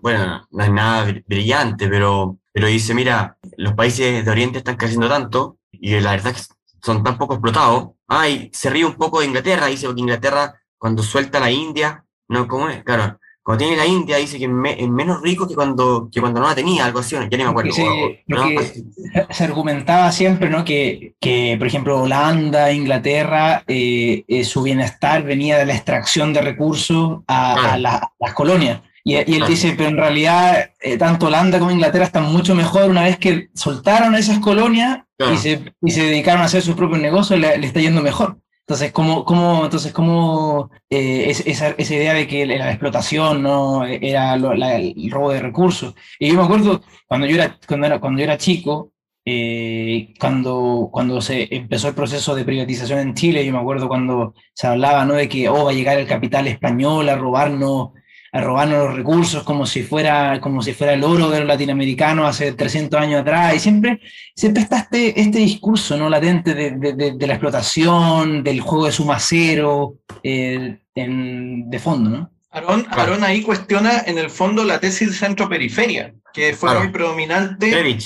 [0.00, 5.08] bueno, no es nada brillante, pero pero dice, mira, los países de Oriente están creciendo
[5.08, 7.90] tanto y la verdad es que son tan poco explotados.
[8.08, 12.48] Ay, se ríe un poco de Inglaterra, dice, porque Inglaterra cuando suelta la India, no,
[12.48, 12.82] ¿cómo es?
[12.82, 13.19] Claro,
[13.50, 16.54] cuando tiene la India dice que es, menos rico que cuando, que cuando no la
[16.54, 17.72] tenía, algo así, ya ni me acuerdo.
[17.72, 20.64] Se, argumentaba siempre, ¿no?
[20.64, 26.42] Que, que, por ejemplo, Holanda, Inglaterra, eh, eh, su bienestar venía de la extracción de
[26.42, 28.82] recursos a, las colonias.
[29.02, 33.02] Y, él dice, pero en realidad eh, tanto Holanda como Inglaterra están mucho mejor una
[33.02, 37.40] vez que soltaron esas colonias y, se, y, se, dedicaron a hacer sus propios negocios,
[37.40, 38.36] le, está yendo mejor.
[38.70, 44.34] Entonces, ¿cómo, cómo, entonces, cómo eh, esa, esa, idea de que la explotación no era
[44.34, 45.96] el robo de recursos?
[46.20, 48.92] Y yo me acuerdo cuando yo era, cuando era, cuando yo era chico,
[49.24, 54.34] eh, cuando, cuando se empezó el proceso de privatización en Chile, yo me acuerdo cuando
[54.54, 55.14] se hablaba ¿no?
[55.14, 57.90] de que oh, va a llegar el capital español a robarnos
[58.32, 62.28] a robarnos los recursos como si fuera, como si fuera el oro de los latinoamericanos
[62.28, 63.54] hace 300 años atrás.
[63.56, 64.00] Y siempre,
[64.34, 66.08] siempre está este, este discurso ¿no?
[66.08, 66.70] latente de,
[67.12, 72.10] de, la explotación, del juego de suma cero, eh, de fondo.
[72.10, 72.30] ¿no?
[72.50, 77.96] Aarón, ahí cuestiona en el fondo la tesis centro-periferia, que fue muy predominante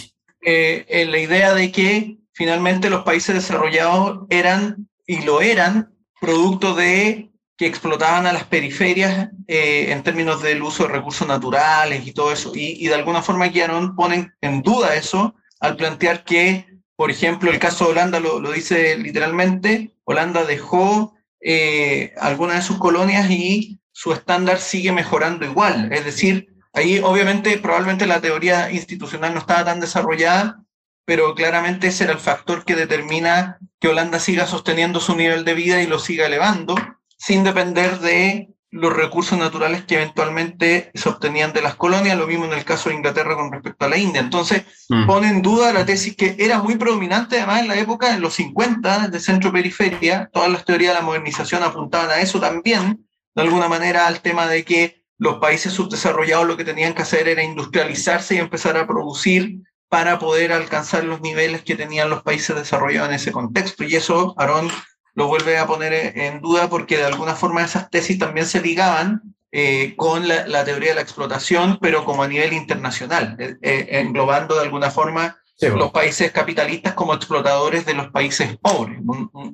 [0.42, 6.74] eh, en la idea de que finalmente los países desarrollados eran y lo eran producto
[6.74, 7.30] de
[7.64, 12.30] que explotaban a las periferias eh, en términos del uso de recursos naturales y todo
[12.30, 12.52] eso.
[12.54, 17.58] Y, de alguna forma Guiarón ponen en duda eso al plantear que, por ejemplo, el
[17.58, 24.12] caso de Holanda lo, dice literalmente, Holanda dejó eh, algunas de sus colonias y su
[24.12, 25.90] estándar sigue mejorando igual.
[25.90, 30.62] Es decir, ahí obviamente probablemente la teoría institucional no estaba tan desarrollada,
[31.06, 35.54] pero claramente ese era el factor que determina que Holanda siga sosteniendo su nivel de
[35.54, 36.74] vida y lo siga elevando,
[37.16, 42.44] sin depender de los recursos naturales que eventualmente se obtenían de las colonias, lo mismo
[42.46, 44.20] en el caso de Inglaterra con respecto a la India.
[44.20, 45.06] Entonces, Mm.
[45.06, 48.34] pone en duda la tesis que era muy predominante además en la época, en los
[48.34, 53.68] 50, de centro-periferia, todas las teorías de la modernización apuntaban a eso también, de alguna
[53.68, 58.34] manera al tema de que los países subdesarrollados lo que tenían que hacer era industrializarse
[58.34, 63.14] y empezar a producir para poder alcanzar los niveles que tenían los países desarrollados en
[63.14, 63.84] ese contexto.
[63.84, 64.68] Y eso, Aarón
[65.14, 69.34] lo vuelve a poner en duda porque de alguna forma esas tesis también se ligaban
[69.52, 73.86] eh, con la, la, teoría de la explotación, pero como a nivel internacional, eh, eh,
[74.00, 75.84] englobando de alguna forma sí, bueno.
[75.84, 78.98] los países capitalistas como explotadores de los países pobres.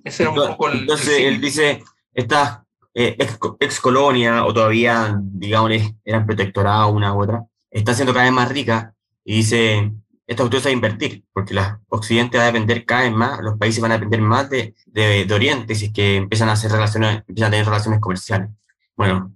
[0.05, 0.79] Ese era un entonces, poco el...
[0.79, 2.61] Entonces, el él dice, estas
[2.95, 8.33] ex, ex, colonia o todavía, digamos, eran protectorado una u otra, está siendo cada vez
[8.33, 9.93] más rica y dice,
[10.31, 13.41] esta cuestión se va a invertir, porque la Occidente va a depender cada vez más,
[13.41, 16.53] los países van a depender más de, de, de Oriente, si es que empiezan a
[16.53, 18.49] hacer relaciones, empiezan a tener relaciones comerciales.
[18.95, 19.35] Bueno,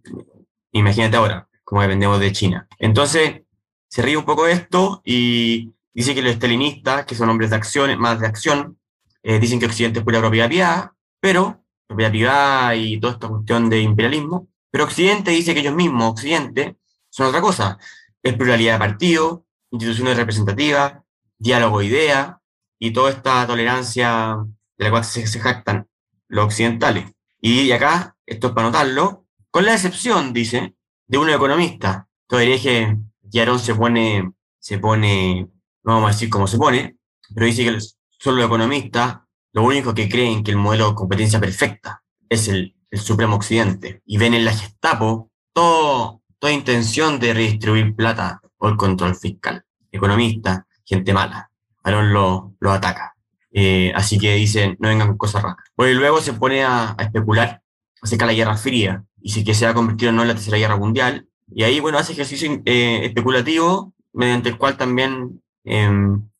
[0.70, 2.68] imagínate ahora, cómo dependemos de China.
[2.78, 3.42] Entonces,
[3.88, 7.56] se ríe un poco de esto y dice que los estalinistas, que son hombres de
[7.56, 8.78] acción, más de acción,
[9.24, 13.68] eh, dicen que Occidente es pura propiedad privada, pero propiedad privada y toda esta cuestión
[13.68, 16.76] de imperialismo, pero Occidente dice que ellos mismos, Occidente,
[17.10, 17.78] son otra cosa.
[18.22, 19.40] Es pluralidad de partidos,
[19.74, 20.94] instituciones representativas,
[21.38, 22.36] diálogo de ideas
[22.78, 24.36] y toda esta tolerancia
[24.78, 25.88] de la cual se, se jactan
[26.28, 27.10] los occidentales.
[27.40, 30.74] Y acá, esto es para notarlo, con la excepción, dice,
[31.06, 32.08] de un economista.
[32.22, 32.98] Entonces dije
[33.30, 35.48] que se pone, se pone,
[35.82, 36.96] no vamos a decir cómo se pone,
[37.34, 37.78] pero dice que
[38.18, 39.18] son los economistas
[39.52, 44.02] lo único que creen que el modelo de competencia perfecta es el, el Supremo Occidente
[44.04, 49.64] y ven en la Gestapo todo, toda intención de redistribuir plata o el control fiscal.
[49.92, 51.50] Economista, gente mala.
[51.82, 53.14] Aarón lo, lo ataca.
[53.52, 55.58] Eh, así que dicen, no vengan cosas raras.
[55.76, 57.62] Bueno, y luego se pone a, especular
[58.02, 60.28] acerca de la Guerra Fría y si que se va a convertir o no en
[60.28, 61.28] la Tercera Guerra Mundial.
[61.54, 65.42] Y ahí, bueno, hace ejercicio eh, especulativo mediante el cual también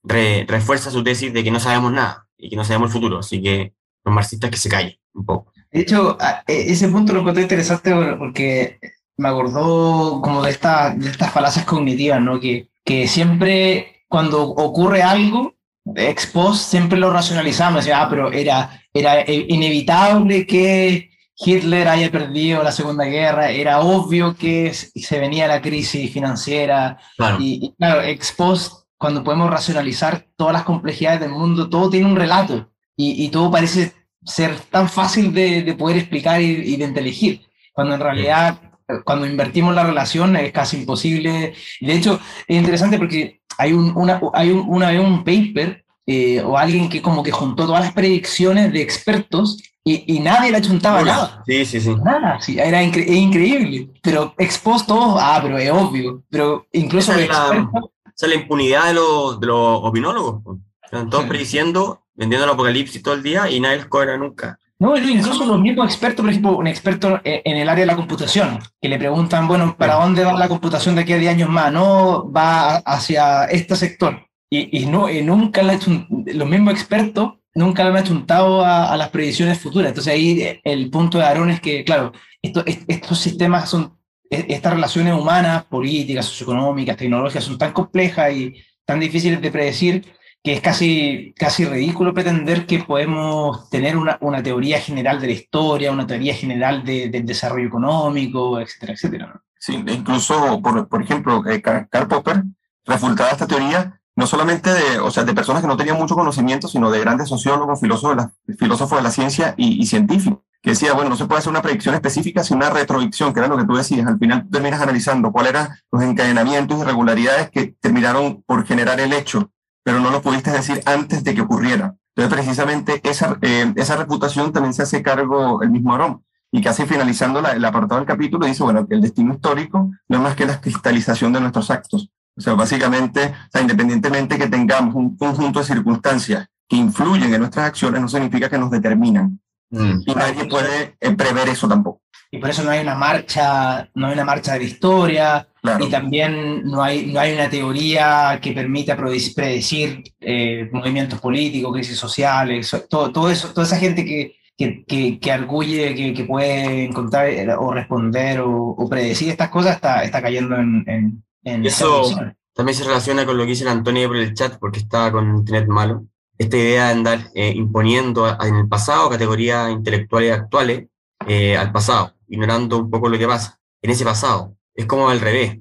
[0.02, 3.18] re, refuerza su tesis de que no sabemos nada y que no sabemos el futuro.
[3.18, 5.52] Así que los marxistas que se callen un poco.
[5.70, 8.78] De hecho, ese punto lo encontré interesante porque
[9.16, 12.40] me acordó como de, esta, de estas falacias cognitivas, ¿no?
[12.40, 15.54] Que, que siempre cuando ocurre algo,
[15.96, 22.62] ex post, siempre lo racionalizamos, decía, ah, pero era, era inevitable que Hitler haya perdido
[22.62, 27.38] la Segunda Guerra, era obvio que se venía la crisis financiera, Claro.
[27.40, 32.06] y, y claro, ex post, cuando podemos racionalizar todas las complejidades del mundo, todo tiene
[32.06, 33.92] un relato, y, y todo parece
[34.24, 38.58] ser tan fácil de, de poder explicar y, y, de inteligir, cuando en realidad,
[39.04, 41.54] cuando invertimos la relación es casi imposible.
[41.80, 46.58] De hecho, es interesante porque hay un, una, hay un, una, un paper eh, o
[46.58, 51.00] alguien que como que juntó todas las predicciones de expertos y, y nadie le achuntaba
[51.00, 51.12] Hola.
[51.12, 51.42] nada.
[51.46, 51.94] Sí, sí, sí.
[52.04, 53.90] Nada, sí, era incre increíble.
[54.02, 56.22] Pero expuesto, ah, pero es obvio.
[56.30, 57.70] Pero incluso Esa es la-
[58.16, 60.58] Esa es la impunidad de los, de los opinólogos.
[60.82, 64.58] Están todos prediciendo, vendiendo el apocalipsis todo el día y nadie les cobra nunca.
[64.80, 67.96] No, incluso los mismos expertos, por ejemplo, un experto en en el área de la
[67.96, 71.48] computación, que le preguntan, bueno, ¿para dónde va la computación de aquí a 10 años
[71.48, 71.72] más?
[71.72, 74.26] No, va hacia este sector.
[74.50, 79.08] Y, y no, y nunca los mismos expertos nunca le han achuntado a, a las
[79.10, 79.88] predicciones futuras.
[79.90, 83.96] Entonces ahí eh, el punto de Aarón es que, claro, esto- est- estos sistemas son,
[84.28, 90.04] e- estas relaciones humanas, políticas, socioeconómicas, tecnológicas, son tan complejas y tan difíciles de predecir
[90.44, 95.32] que es casi, casi ridículo pretender que podemos tener una, una teoría general de la
[95.32, 99.26] historia, una teoría general de- del desarrollo económico, etcétera, etcétera.
[99.34, 99.40] ¿no?
[99.58, 102.42] Sí, incluso, por, por ejemplo, eh, Karl Popper
[102.84, 106.68] refutaba esta teoría no solamente de, o sea, de personas que no tenían mucho conocimiento,
[106.68, 110.70] sino de grandes sociólogos, filósofos de la, filósofos de la ciencia y, y científicos, que
[110.70, 113.56] decía, bueno, no se puede hacer una predicción específica, sino una retroicción, que era lo
[113.56, 114.06] que tú decías.
[114.06, 119.12] Al final terminas analizando cuáles eran los encadenamientos y irregularidades que terminaron por generar el
[119.14, 119.50] hecho,
[119.84, 121.94] pero no lo pudiste decir antes de que ocurriera.
[122.16, 126.84] Entonces, precisamente esa, eh, esa reputación también se hace cargo el mismo Arón y casi
[126.86, 130.34] finalizando la- el apartado del capítulo dice, bueno, que el destino histórico no es más
[130.34, 132.10] que la cristalización de nuestros actos.
[132.36, 137.40] O sea, básicamente, o sea, independientemente que tengamos un conjunto de circunstancias que influyen en
[137.40, 139.40] nuestras acciones, no significa que nos determinan.
[139.70, 140.00] Mm.
[140.06, 142.00] Y nadie puede eh, prever eso tampoco.
[142.34, 145.86] Y por eso no hay una marcha, no hay una marcha de la historia, Claro.
[145.86, 151.96] Y también no hay, no hay una teoría que permita predecir, eh, movimientos políticos, crisis
[151.96, 156.24] sociales, so- todo, todo eso, toda esa gente que, que, que, que arguye que, que,
[156.24, 160.84] puede encontrar eh, o responder o, o, predecir estas cosas está, está cayendo en...
[160.86, 162.14] en, en Eso
[162.52, 165.34] también se relaciona con lo que dice el Antonio por el chat porque está con
[165.34, 166.04] internet malo.
[166.36, 170.88] Esta idea de andar eh, imponiendo a, en el pasado categorías intelectuales actuales
[171.26, 174.56] eh, al pasado, ignorando un poco lo que pasa en ese pasado.
[174.74, 175.58] Es como al revés,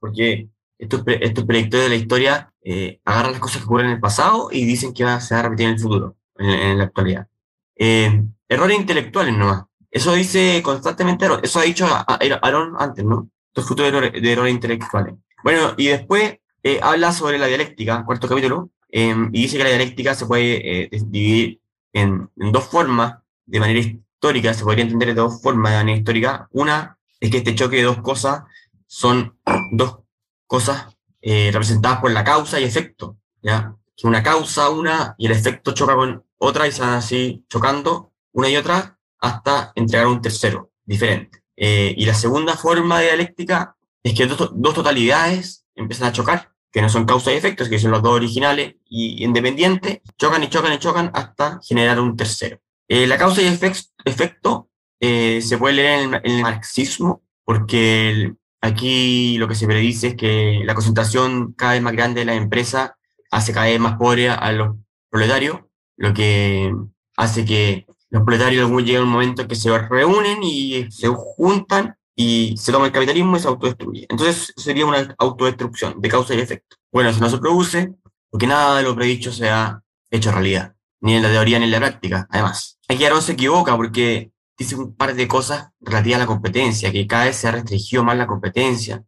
[0.00, 0.48] porque
[0.78, 4.48] estos, estos predictores de la historia eh, agarran las cosas que ocurren en el pasado
[4.50, 7.28] y dicen que va, se va a repetir en el futuro, en, en la actualidad.
[7.76, 9.64] Eh, errores intelectuales nomás.
[9.90, 11.26] Eso dice constantemente.
[11.42, 13.30] Eso ha dicho Aaron antes, ¿no?
[13.48, 15.14] Estos frutos de errores intelectuales.
[15.44, 19.70] Bueno, y después eh, habla sobre la dialéctica, cuarto capítulo, eh, y dice que la
[19.70, 21.60] dialéctica se puede eh, dividir
[21.92, 23.80] en, en, dos formas, de manera
[24.24, 26.48] histórica, se podría entender de dos formas de manera histórica.
[26.52, 28.44] Una es que este choque de dos cosas
[28.86, 29.38] son
[29.72, 29.98] dos
[30.46, 30.86] cosas
[31.20, 33.76] eh, representadas por la causa y efecto, ¿ya?
[34.02, 38.48] Una causa, una, y el efecto choca con otra y se van así chocando una
[38.48, 41.42] y otra hasta entregar un tercero diferente.
[41.56, 46.50] Eh, y la segunda forma de dialéctica es que dos, dos, totalidades empiezan a chocar,
[46.72, 50.48] que no son causa y efectos, que son los dos originales y independientes, chocan y
[50.48, 52.58] chocan y chocan hasta generar un tercero.
[52.88, 54.68] Eh, la causa y efect, efecto
[55.00, 59.66] eh, se puede leer en el, en el marxismo, porque el, aquí lo que se
[59.66, 62.96] predice es que la concentración cada vez más grande de la empresa
[63.30, 64.76] hace cada vez más pobre a los
[65.10, 65.60] proletarios,
[65.96, 66.72] lo que
[67.16, 71.96] hace que los proletarios lleguen a un momento en que se reúnen y se juntan
[72.14, 74.06] y se toma el capitalismo y se autodestruye.
[74.08, 76.76] Entonces sería una autodestrucción de causa y efecto.
[76.92, 77.92] Bueno, eso no se produce
[78.30, 80.73] porque nada de lo predicho se ha hecho realidad,
[81.04, 82.78] ni en la teoría ni en la práctica, además.
[82.88, 87.06] Aquí Aaron se equivoca porque dice un par de cosas relativas a la competencia, que
[87.06, 89.04] cada vez se ha restringido más la competencia.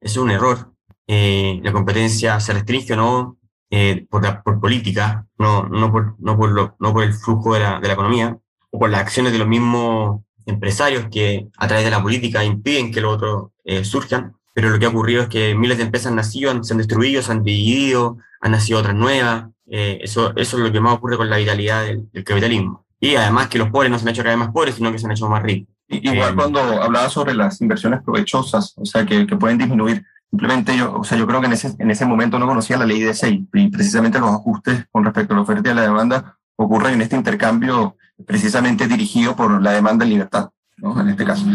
[0.00, 0.72] Es un error.
[1.08, 6.14] Eh, la competencia se restringe o no eh, por, la, por política, no, no, por,
[6.20, 8.38] no, por lo, no por el flujo de la, de la economía,
[8.70, 12.92] o por las acciones de los mismos empresarios que a través de la política impiden
[12.92, 14.36] que los otros eh, surjan.
[14.52, 17.22] Pero lo que ha ocurrido es que miles de empresas han nacido, se han destruido,
[17.22, 19.46] se han dividido, han nacido otras nuevas.
[19.66, 22.84] Eh, eso, eso es lo que más ocurre con la vitalidad del, del, capitalismo.
[22.98, 24.98] Y además que los pobres no se han hecho cada vez más pobres, sino que
[24.98, 25.74] se han hecho más ricos.
[25.88, 30.76] Igual eh, cuando hablaba sobre las inversiones provechosas, o sea, que, que pueden disminuir, simplemente
[30.76, 33.00] yo, o sea, yo creo que en ese, en ese momento no conocía la ley
[33.00, 36.38] de SEI y precisamente los ajustes con respecto a la oferta y a la demanda
[36.56, 41.00] ocurren en este intercambio precisamente dirigido por la demanda en libertad, ¿no?
[41.00, 41.46] En este caso.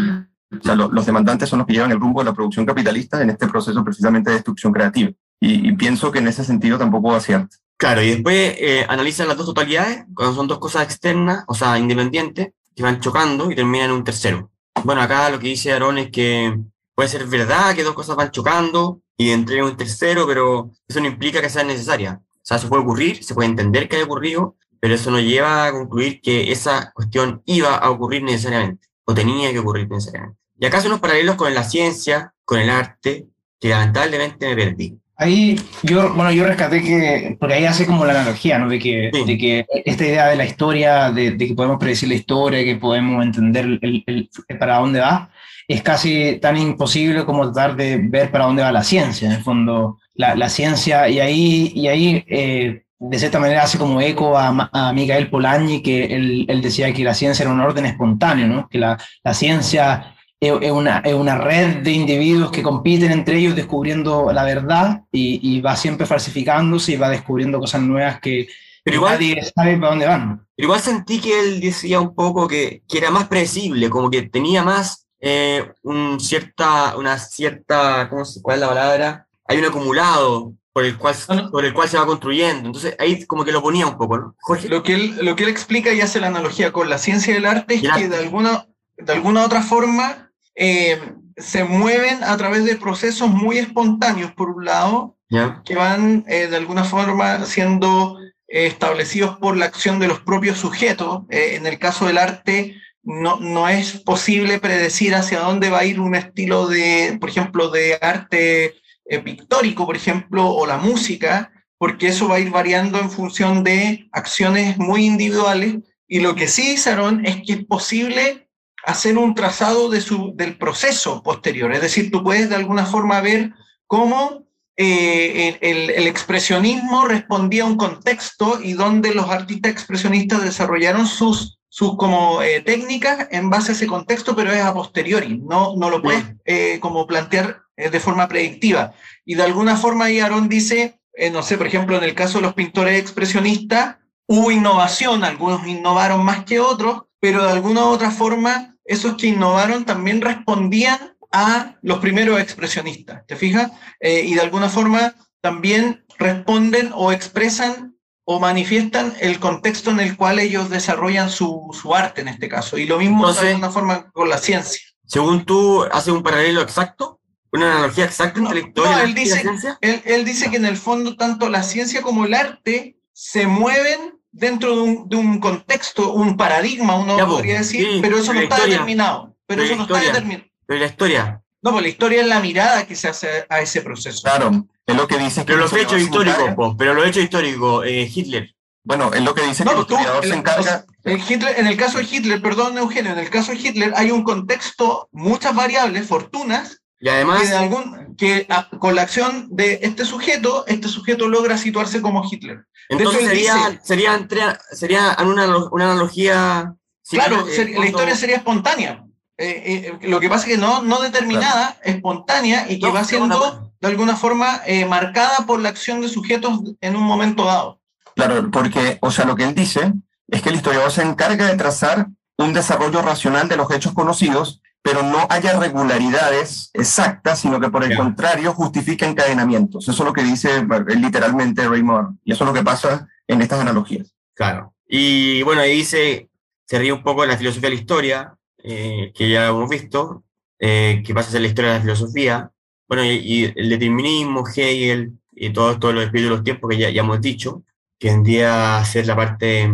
[0.59, 3.21] O sea, lo, los demandantes son los que llevan el rumbo de la producción capitalista
[3.21, 5.11] en este proceso precisamente de destrucción creativa.
[5.39, 7.57] Y, y pienso que en ese sentido tampoco va cierto.
[7.77, 11.77] Claro, y después eh, analizan las dos totalidades, cuando son dos cosas externas, o sea,
[11.77, 14.49] independientes, que van chocando y terminan en un tercero.
[14.83, 16.57] Bueno, acá lo que dice Aaron es que
[16.93, 21.07] puede ser verdad que dos cosas van chocando y entregan un tercero, pero eso no
[21.07, 22.21] implica que sea necesaria.
[22.21, 25.65] O sea, se puede ocurrir, se puede entender que haya ocurrido, pero eso no lleva
[25.65, 30.39] a concluir que esa cuestión iba a ocurrir necesariamente, o tenía que ocurrir necesariamente.
[30.59, 33.25] Y acá son unos paralelos con la ciencia, con el arte,
[33.59, 34.97] que lamentablemente me perdí.
[35.17, 38.67] Ahí yo, bueno, yo rescaté que, porque ahí hace como la analogía, ¿no?
[38.67, 39.23] De que, sí.
[39.25, 42.75] de que esta idea de la historia, de, de, que podemos predecir la historia, que
[42.75, 45.29] podemos entender el, el, el, para dónde va,
[45.69, 49.43] es casi tan imposible como tratar de ver para dónde va la ciencia, en el
[49.43, 54.37] fondo, la, la ciencia, y ahí, y ahí eh, de cierta manera hace como eco
[54.37, 58.47] a, a Miguel Polanyi, que él, él, decía que la ciencia era un orden espontáneo,
[58.47, 58.67] ¿no?
[58.67, 60.14] Que la, la ciencia
[60.47, 65.39] es una, es una red de individuos que compiten entre ellos descubriendo la verdad y,
[65.41, 68.47] y, va siempre falsificándose y va descubriendo cosas nuevas que
[68.85, 70.47] pero igual, nadie sabe para dónde van.
[70.55, 74.21] Pero igual sentí que él decía un poco que, que era más predecible, como que
[74.21, 79.27] tenía más eh, un cierta, una cierta, ¿cómo se, ¿cuál es la palabra?
[79.47, 81.49] Hay un acumulado por el cual, ¿no?
[81.49, 82.67] por el cual se va construyendo.
[82.67, 84.35] Entonces ahí como que lo ponía un poco, ¿no?
[84.41, 84.69] Jorge.
[84.69, 87.47] Lo que él, lo que él explica y hace la analogía con la ciencia del
[87.47, 88.09] arte es que arte.
[88.09, 90.24] de alguna, de alguna otra forma
[90.55, 90.99] eh,
[91.37, 95.61] se mueven a través de procesos muy espontáneos, por un lado, yeah.
[95.65, 100.57] que van eh, de alguna forma siendo eh, establecidos por la acción de los propios
[100.57, 101.23] sujetos.
[101.29, 105.99] En el caso del arte, no, no es posible predecir hacia dónde va a ir
[105.99, 108.75] un estilo de, por ejemplo, de arte
[109.23, 114.07] pictórico, por ejemplo, o la música, porque eso va a ir variando en función de
[114.13, 115.75] acciones muy individuales.
[116.07, 118.44] Y lo que sí dijeron es que es posible
[118.85, 121.73] hacer un trazado de su, del proceso posterior.
[121.73, 123.51] Es decir, tú puedes de alguna forma ver
[123.87, 124.45] cómo
[124.77, 131.59] eh, el, el, expresionismo respondía a un contexto y donde los artistas expresionistas desarrollaron sus,
[131.69, 135.89] sus como eh, técnicas en base a ese contexto, pero es a posteriori, no, no
[135.89, 138.93] lo puedes eh, como plantear de forma predictiva.
[139.25, 140.99] Y de alguna forma ahí Aarón dice,
[141.33, 146.23] no sé, por ejemplo, en el caso de los pintores expresionistas, hubo innovación, algunos innovaron
[146.23, 151.75] más que otros, pero de alguna u otra forma, esos que innovaron también respondían a
[151.81, 153.71] los primeros expresionistas, ¿te fijas?
[153.99, 160.15] Eh, y de alguna forma también responden o expresan o manifiestan el contexto en el
[160.17, 162.77] cual ellos desarrollan su, su arte en este caso.
[162.77, 164.79] Y lo mismo Entonces- de alguna forma con la ciencia.
[165.05, 167.19] Según tú, haces un paralelo exacto,
[167.51, 169.77] una analogía exacta entre la historia no, y la- él y la dice- ciencia.
[169.81, 174.19] Él, él dice que en el fondo tanto la ciencia como el arte se mueven
[174.35, 178.17] dentro de un, de un contexto, un paradigma, uno Ya, po, podría decir, sí, pero
[178.17, 179.35] eso no está historia- determinado.
[179.47, 180.49] Pero pero eso no está determinado.
[180.67, 183.81] Pero la historia, No, pues la historia es la mirada que se hace a ese
[183.81, 184.21] proceso.
[184.23, 184.51] Claro,
[184.85, 188.51] es lo que dice que pero los hechos históricos, pero los hechos históricos, eh, Hitler,
[188.87, 190.85] Bueno, es lo que dice No, que el tú, historiador el- se encarga.
[191.05, 194.11] el Hitler- en el caso de Hitler, perdón Eugenio, en el caso de Hitler hay
[194.11, 199.47] un contexto, muchas variables, fortunas, y además, que, de algún, que a- con la acción
[199.51, 202.65] de este sujeto, este sujeto logra situarse como Hitler.
[202.89, 206.73] entonces él sería, dice- sería, entre- sería una, una analogía...
[207.09, 209.03] Claro, eh, la historia sería espontánea.
[209.37, 213.03] Eh, eh, lo que pasa es que no, no determinada, espontánea y que No, va
[213.03, 217.79] siendo de alguna forma eh, marcada por la acción de sujetos en un momento dado.
[218.15, 219.93] Claro, porque, o sea, lo que él dice
[220.29, 224.61] es que el historiador se encarga de trazar un desarrollo racional de los hechos conocidos,
[224.85, 229.87] pero no haya regularidades exactas, sino que por el contrario justifica encadenamientos.
[229.87, 232.19] Eso es lo que dice eh, literalmente Raymond.
[232.23, 234.13] Y eso es lo que pasa en estas analogías.
[234.35, 234.75] Claro.
[234.87, 236.29] Y bueno, ahí dice,
[236.67, 240.23] se ríe un poco de la filosofía de la historia, eh, que ya hemos visto,
[240.59, 242.51] eh, que pasa a ser la historia de la filosofía.
[242.87, 246.77] Bueno, y, y el determinismo, Hegel, y todo, todos los espíritus de los tiempos que
[246.77, 247.63] ya, ya hemos dicho,
[247.97, 249.67] que vendría a ser la parte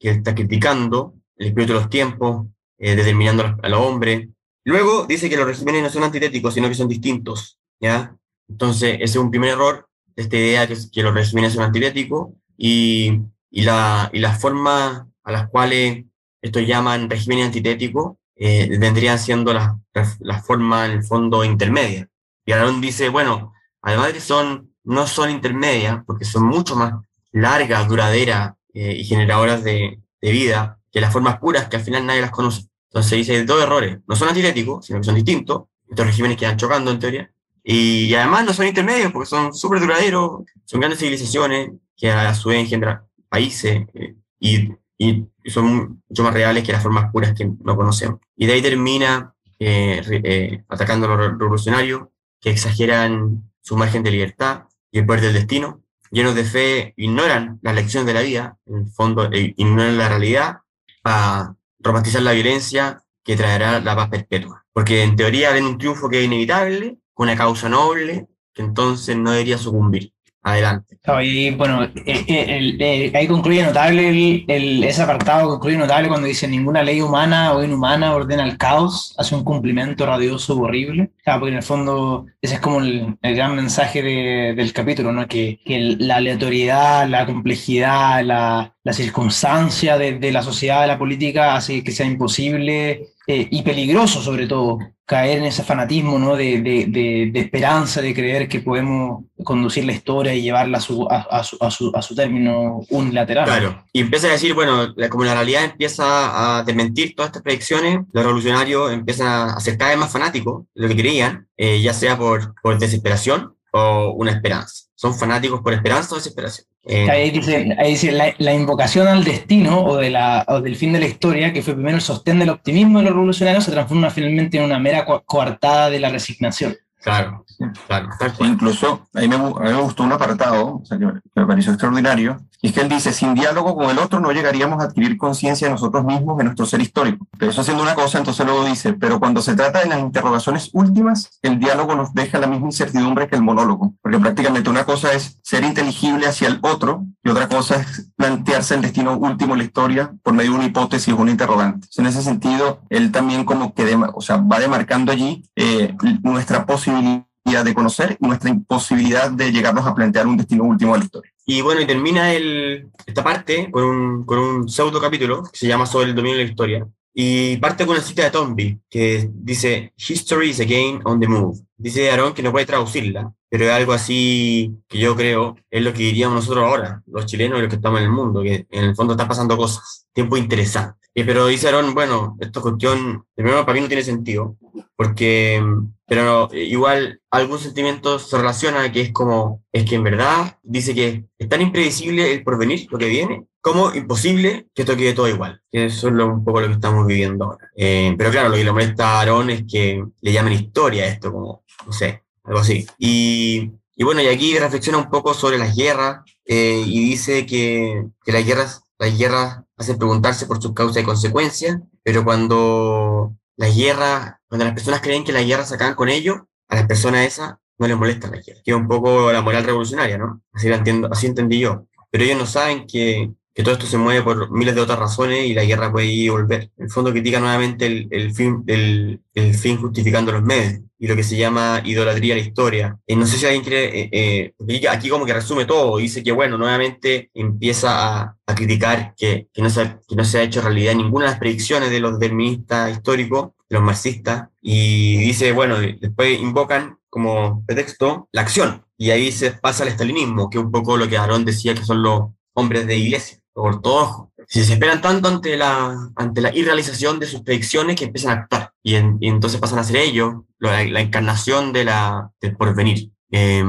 [0.00, 2.46] que está criticando, el espíritu de los tiempos,
[2.78, 4.30] eh, determinando al, al hombre.
[4.64, 8.16] Luego dice que los regímenes no son antitéticos, sino que son distintos, ¿ya?
[8.48, 13.20] Entonces, ese es un primer error esta idea que, que los regímenes son antitéticos y,
[13.50, 16.04] la, y las formas a las cuales
[16.40, 19.74] estos llaman regímenes antitéticos eh, vendrían siendo las,
[20.20, 22.08] las formas, en el fondo, intermedias.
[22.44, 26.94] Y Aarón dice, bueno, además de que son, no son intermedias, porque son mucho más
[27.32, 32.06] largas, duraderas eh, y generadoras de, de vida que las formas puras que al final
[32.06, 32.68] nadie las conoce.
[32.94, 36.92] Entonces dice dos errores, no son antitéticos, sino que son distintos, estos regímenes quedan chocando
[36.92, 37.28] en teoría,
[37.64, 42.32] y, y además no son intermedios porque son súper duraderos, son grandes civilizaciones que a
[42.34, 47.34] su vez engendran países eh, y, y son mucho más reales que las formas puras
[47.34, 48.20] que no conocemos.
[48.36, 52.02] Y de ahí termina eh, eh, atacando a los revolucionarios
[52.40, 55.82] que exageran su margen de libertad y el poder del destino,
[56.12, 60.08] llenos de fe, ignoran las lecciones de la vida, en el fondo eh, ignoran la
[60.08, 60.58] realidad
[61.02, 64.64] para romantizar la violencia que traerá la paz perpetua.
[64.72, 69.16] Porque en teoría ven un triunfo que es inevitable, con una causa noble, que entonces
[69.16, 70.12] no debería sucumbir.
[70.46, 70.98] Adelante.
[71.22, 76.08] Y bueno, eh, eh, el- eh, ahí concluye notable el, el- ese apartado, concluye notable
[76.08, 81.10] cuando dice ninguna ley humana o inhumana ordena el caos, hace un cumplimiento radioso horrible.
[81.24, 85.26] Porque en el fondo ese es como el, el gran mensaje de- del capítulo, ¿no?
[85.26, 90.88] Que, que el- la aleatoriedad, la complejidad, la, la circunstancia de, de la sociedad, de
[90.88, 96.18] la política, hace que sea imposible eh, y peligroso sobre todo caer en ese fanatismo
[96.18, 96.34] ¿no?
[96.34, 96.86] de, de-
[97.30, 101.44] de- esperanza, de creer que podemos conducir la historia y llevarla a su, a, a
[101.44, 103.44] su, a su, término unilateral.
[103.44, 103.84] Claro.
[103.92, 108.24] Y empieza a decir, bueno, como la realidad empieza a desmentir todas estas predicciones, los
[108.24, 112.16] revolucionarios empiezan a ser cada vez más fanáticos de lo que creían, eh, ya sea
[112.16, 114.84] por, por desesperación o una esperanza.
[114.94, 116.66] Son fanáticos por esperanza o desesperación.
[116.84, 120.76] Eh, Ahí dice, ahí dice la, la invocación al destino o, de la, o del
[120.76, 123.72] fin de la historia, que fue primero el sostén del optimismo de los revolucionarios, se
[123.72, 126.76] transforma finalmente en una mera co- coartada de la resignación.
[127.02, 127.44] claro,
[127.86, 128.50] claro, tal cual.
[128.50, 131.72] incluso a mí, me, a mí me gustó un apartado o sea, que me pareció
[131.72, 135.18] extraordinario, y es que él dice, sin diálogo con el otro no llegaríamos a adquirir
[135.18, 137.26] conciencia de nosotros mismos, de nuestro ser histórico.
[137.38, 140.70] Pero eso haciendo una cosa, entonces luego dice, pero cuando se trata de las interrogaciones
[140.72, 145.12] últimas, el diálogo nos deja la misma incertidumbre que el monólogo, porque prácticamente una cosa
[145.12, 149.58] es ser inteligible hacia el otro y otra cosa es plantearse el destino último de
[149.58, 151.86] la historia por medio de una hipótesis o un interrogante.
[151.98, 157.26] En ese sentido, él también como que o sea, va demarcando allí eh, nuestra posibilidad
[157.44, 161.32] de conocer nuestra imposibilidad de llegarnos a plantear un destino último de la historia.
[161.46, 165.84] Y bueno, y termina esta parte con un, con un pseudo capítulo que se llama
[165.84, 166.88] Sobre el dominio de la historia.
[167.16, 171.60] Y parte con una cita de Tomby que dice: History is again on the move.
[171.76, 175.92] dice Aarón que no puede traducirla, pero es algo así que yo creo es lo
[175.92, 178.84] que diríamos nosotros ahora, los chilenos y los que estamos en el mundo, que en
[178.84, 180.98] el fondo están pasando cosas, tiempo interesante.
[181.14, 184.56] Pero dice Aarón, bueno, esta cuestión, primero para mí no tiene sentido,
[184.96, 185.62] porque,
[186.06, 191.26] pero igual algún sentimiento se relaciona que es como, es que en verdad dice que
[191.38, 195.62] es tan impredecible el porvenir, lo que viene, como imposible que esto quede todo igual.
[195.72, 197.70] Eso es lo, un poco lo que estamos viviendo ahora.
[197.74, 201.06] Eh, pero claro, lo que le molesta a Aarón es que le llamen historia a
[201.06, 202.86] esto, como, no sé, algo así.
[202.98, 208.04] Y, y bueno, y aquí reflexiona un poco sobre las guerras eh, y dice que,
[208.22, 213.74] que las guerras, las guerras hacen preguntarse por sus causas y consecuencias, pero cuando las
[213.74, 216.36] guerras, cuando las personas creen que las guerras acaban con ellos,
[216.68, 218.60] a las personas esas no les molesta la guerra.
[218.62, 220.42] Que es un poco la moral revolucionaria, ¿no?
[220.52, 221.86] Así, entiendo, así entendí yo.
[222.10, 225.46] Pero ellos no saben que, que todo esto se mueve por miles de otras razones
[225.46, 226.72] y la guerra puede ir y volver.
[226.76, 231.06] En el fondo critica nuevamente el, el fin, el, el, fin justificando los medios y
[231.06, 232.98] lo que se llama idolatría a la historia.
[233.06, 236.32] Eh, no sé si alguien quiere, eh, eh, aquí como que resume todo, dice que
[236.32, 240.60] bueno, nuevamente empieza a, a criticar que, que, no se, que no se ha hecho
[240.60, 245.78] realidad ninguna de las predicciones de los deterministas históricos, de los marxistas, y dice, bueno,
[245.78, 250.72] después invocan como pretexto la acción, y ahí se pasa al estalinismo, que es un
[250.72, 254.28] poco lo que Aarón decía que son los hombres de iglesia ortodoxos.
[254.46, 258.40] Si se esperan tanto ante la, ante la irrealización de sus predicciones que empiezan a
[258.42, 258.72] actuar.
[258.82, 263.10] Y, en, y entonces pasan a ser ellos la, la encarnación de la, del porvenir.
[263.30, 263.64] Eh,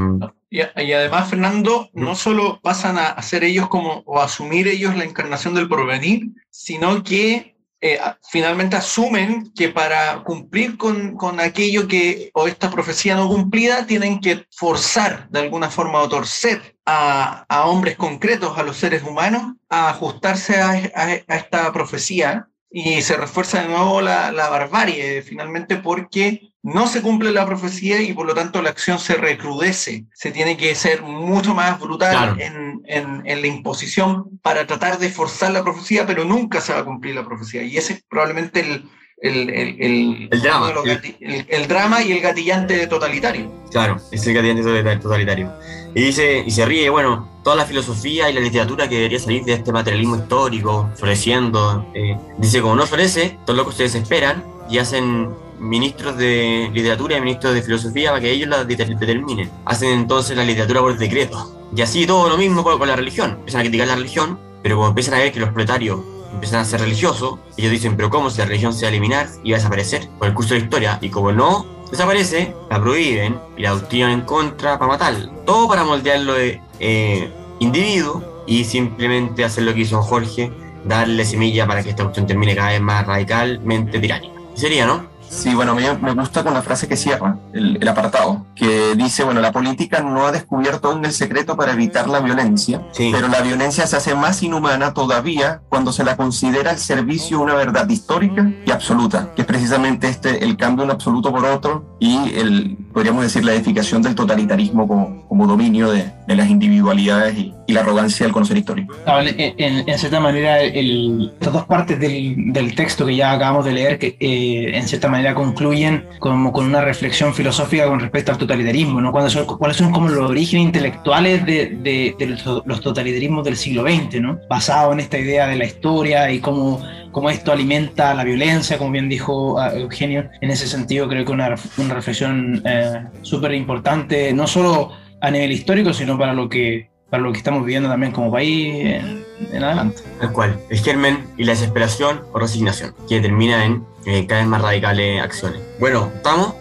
[0.49, 4.95] y, y, además, Fernando, no solo pasan a, ser ellos como, o a asumir ellos
[4.95, 7.99] la encarnación del porvenir, sino que eh,
[8.29, 14.19] finalmente asumen que para cumplir con, con, aquello que, o esta profecía no cumplida, tienen
[14.19, 19.55] que forzar de alguna forma o torcer a, a hombres concretos, a los seres humanos,
[19.69, 22.47] a ajustarse a, esta profecía
[22.77, 28.01] y se refuerza de nuevo la, la, barbarie, finalmente porque no se cumple la profecía
[28.01, 30.03] y por lo tanto la acción se recrudece.
[30.13, 32.35] Se tiene que ser mucho más brutal claro.
[32.37, 36.79] en, en, en, la imposición para tratar de forzar la profecía, pero nunca se va
[36.79, 37.63] a cumplir la profecía.
[37.63, 38.89] Y ese es probablemente el,
[39.21, 40.73] el, el, el drama.
[41.21, 43.49] El, el, drama y el gatillante totalitario.
[43.71, 45.49] Claro, es el gatillante totalitario.
[45.95, 49.45] Y dice, y se ríe, bueno, toda la filosofía y la literatura que debería salir
[49.45, 54.77] de este materialismo histórico, floreciendo, eh, dice, como no florece, todos locos se desesperan y
[54.77, 59.49] hacen ministros de literatura y ministros de filosofía para que ellos la determinen.
[59.63, 61.69] Hacen entonces la literatura por decreto.
[61.73, 63.37] Y así todo lo mismo con, con la religión.
[63.39, 66.01] Empiezan a criticar la religión, pero como empiezan a ver que los proletarios
[66.33, 69.29] empiezan a ser religiosos, ellos dicen, pero ¿cómo si la religión se va a eliminar
[69.45, 70.99] y va a desaparecer por el curso de la historia?
[71.01, 75.31] Y como no desaparece, la prohíben y la activan en contra para matarla.
[75.45, 77.29] Todo para moldearlo de eh,
[77.59, 80.51] individuo y simplemente hacer lo que hizo Jorge,
[80.83, 84.33] darle semilla para que esta cuestión termine cada vez más radicalmente tiránica.
[84.53, 85.14] Sería, ¿no?
[85.29, 88.95] Sí, bueno, a mí me gusta con la frase que cierra el, el, apartado, que
[88.95, 93.09] dice, bueno, la política no ha descubierto aún el secreto para evitar la violencia, sí.
[93.13, 97.43] pero la violencia se hace más inhumana todavía cuando se la considera el servicio de
[97.43, 101.45] una verdad histórica y absoluta, que es precisamente este, el cambio de un absoluto por
[101.45, 106.49] otro y el, podríamos decir, la edificación del totalitarismo como, como dominio de, de las
[106.49, 108.95] individualidades y, y, la arrogancia del conocer histórico.
[109.05, 113.65] En, en, en, cierta manera, el, estas dos partes del, del, texto que ya acabamos
[113.65, 118.31] de leer, que eh, en cierta manera concluyen como con una reflexión filosófica con respecto
[118.31, 119.11] al totalitarismo, ¿no?
[119.11, 123.83] ¿Cuáles son, cuáles son como los orígenes intelectuales de, de, de los totalitarismos del siglo
[123.83, 124.39] XX, ¿no?
[124.49, 128.91] Basado en esta idea de la historia y cómo, cómo esto alimenta la violencia, como
[128.91, 130.29] bien dijo uh, Eugenio.
[130.41, 134.91] En ese sentido, creo que una, una reflexión eh, súper importante, no solo
[135.21, 138.73] a nivel histórico, sino para lo que para lo que estamos viviendo también como país
[138.75, 140.01] en, en adelante.
[140.19, 144.49] Tal cual, el germen y la desesperación o resignación, que termina en eh, cada vez
[144.49, 145.61] más radicales acciones.
[145.79, 146.55] Bueno, ¿estamos?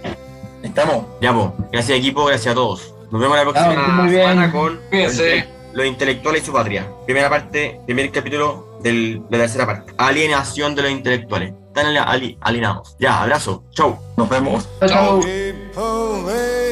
[0.62, 1.06] Estamos.
[1.20, 2.94] Ya, pues, gracias equipo, gracias a todos.
[3.10, 4.22] Nos vemos la próxima ah, muy bien.
[4.22, 4.80] semana con
[5.74, 6.88] los intelectuales y su patria.
[7.04, 9.92] Primera parte, primer capítulo del, de la tercera parte.
[9.98, 11.52] Alienación de los intelectuales.
[11.68, 12.96] Están ali alienados.
[12.98, 13.64] Ya, abrazo.
[13.70, 13.98] Chau.
[14.16, 14.68] Nos vemos.
[14.86, 15.20] Chau.
[15.74, 16.63] chau.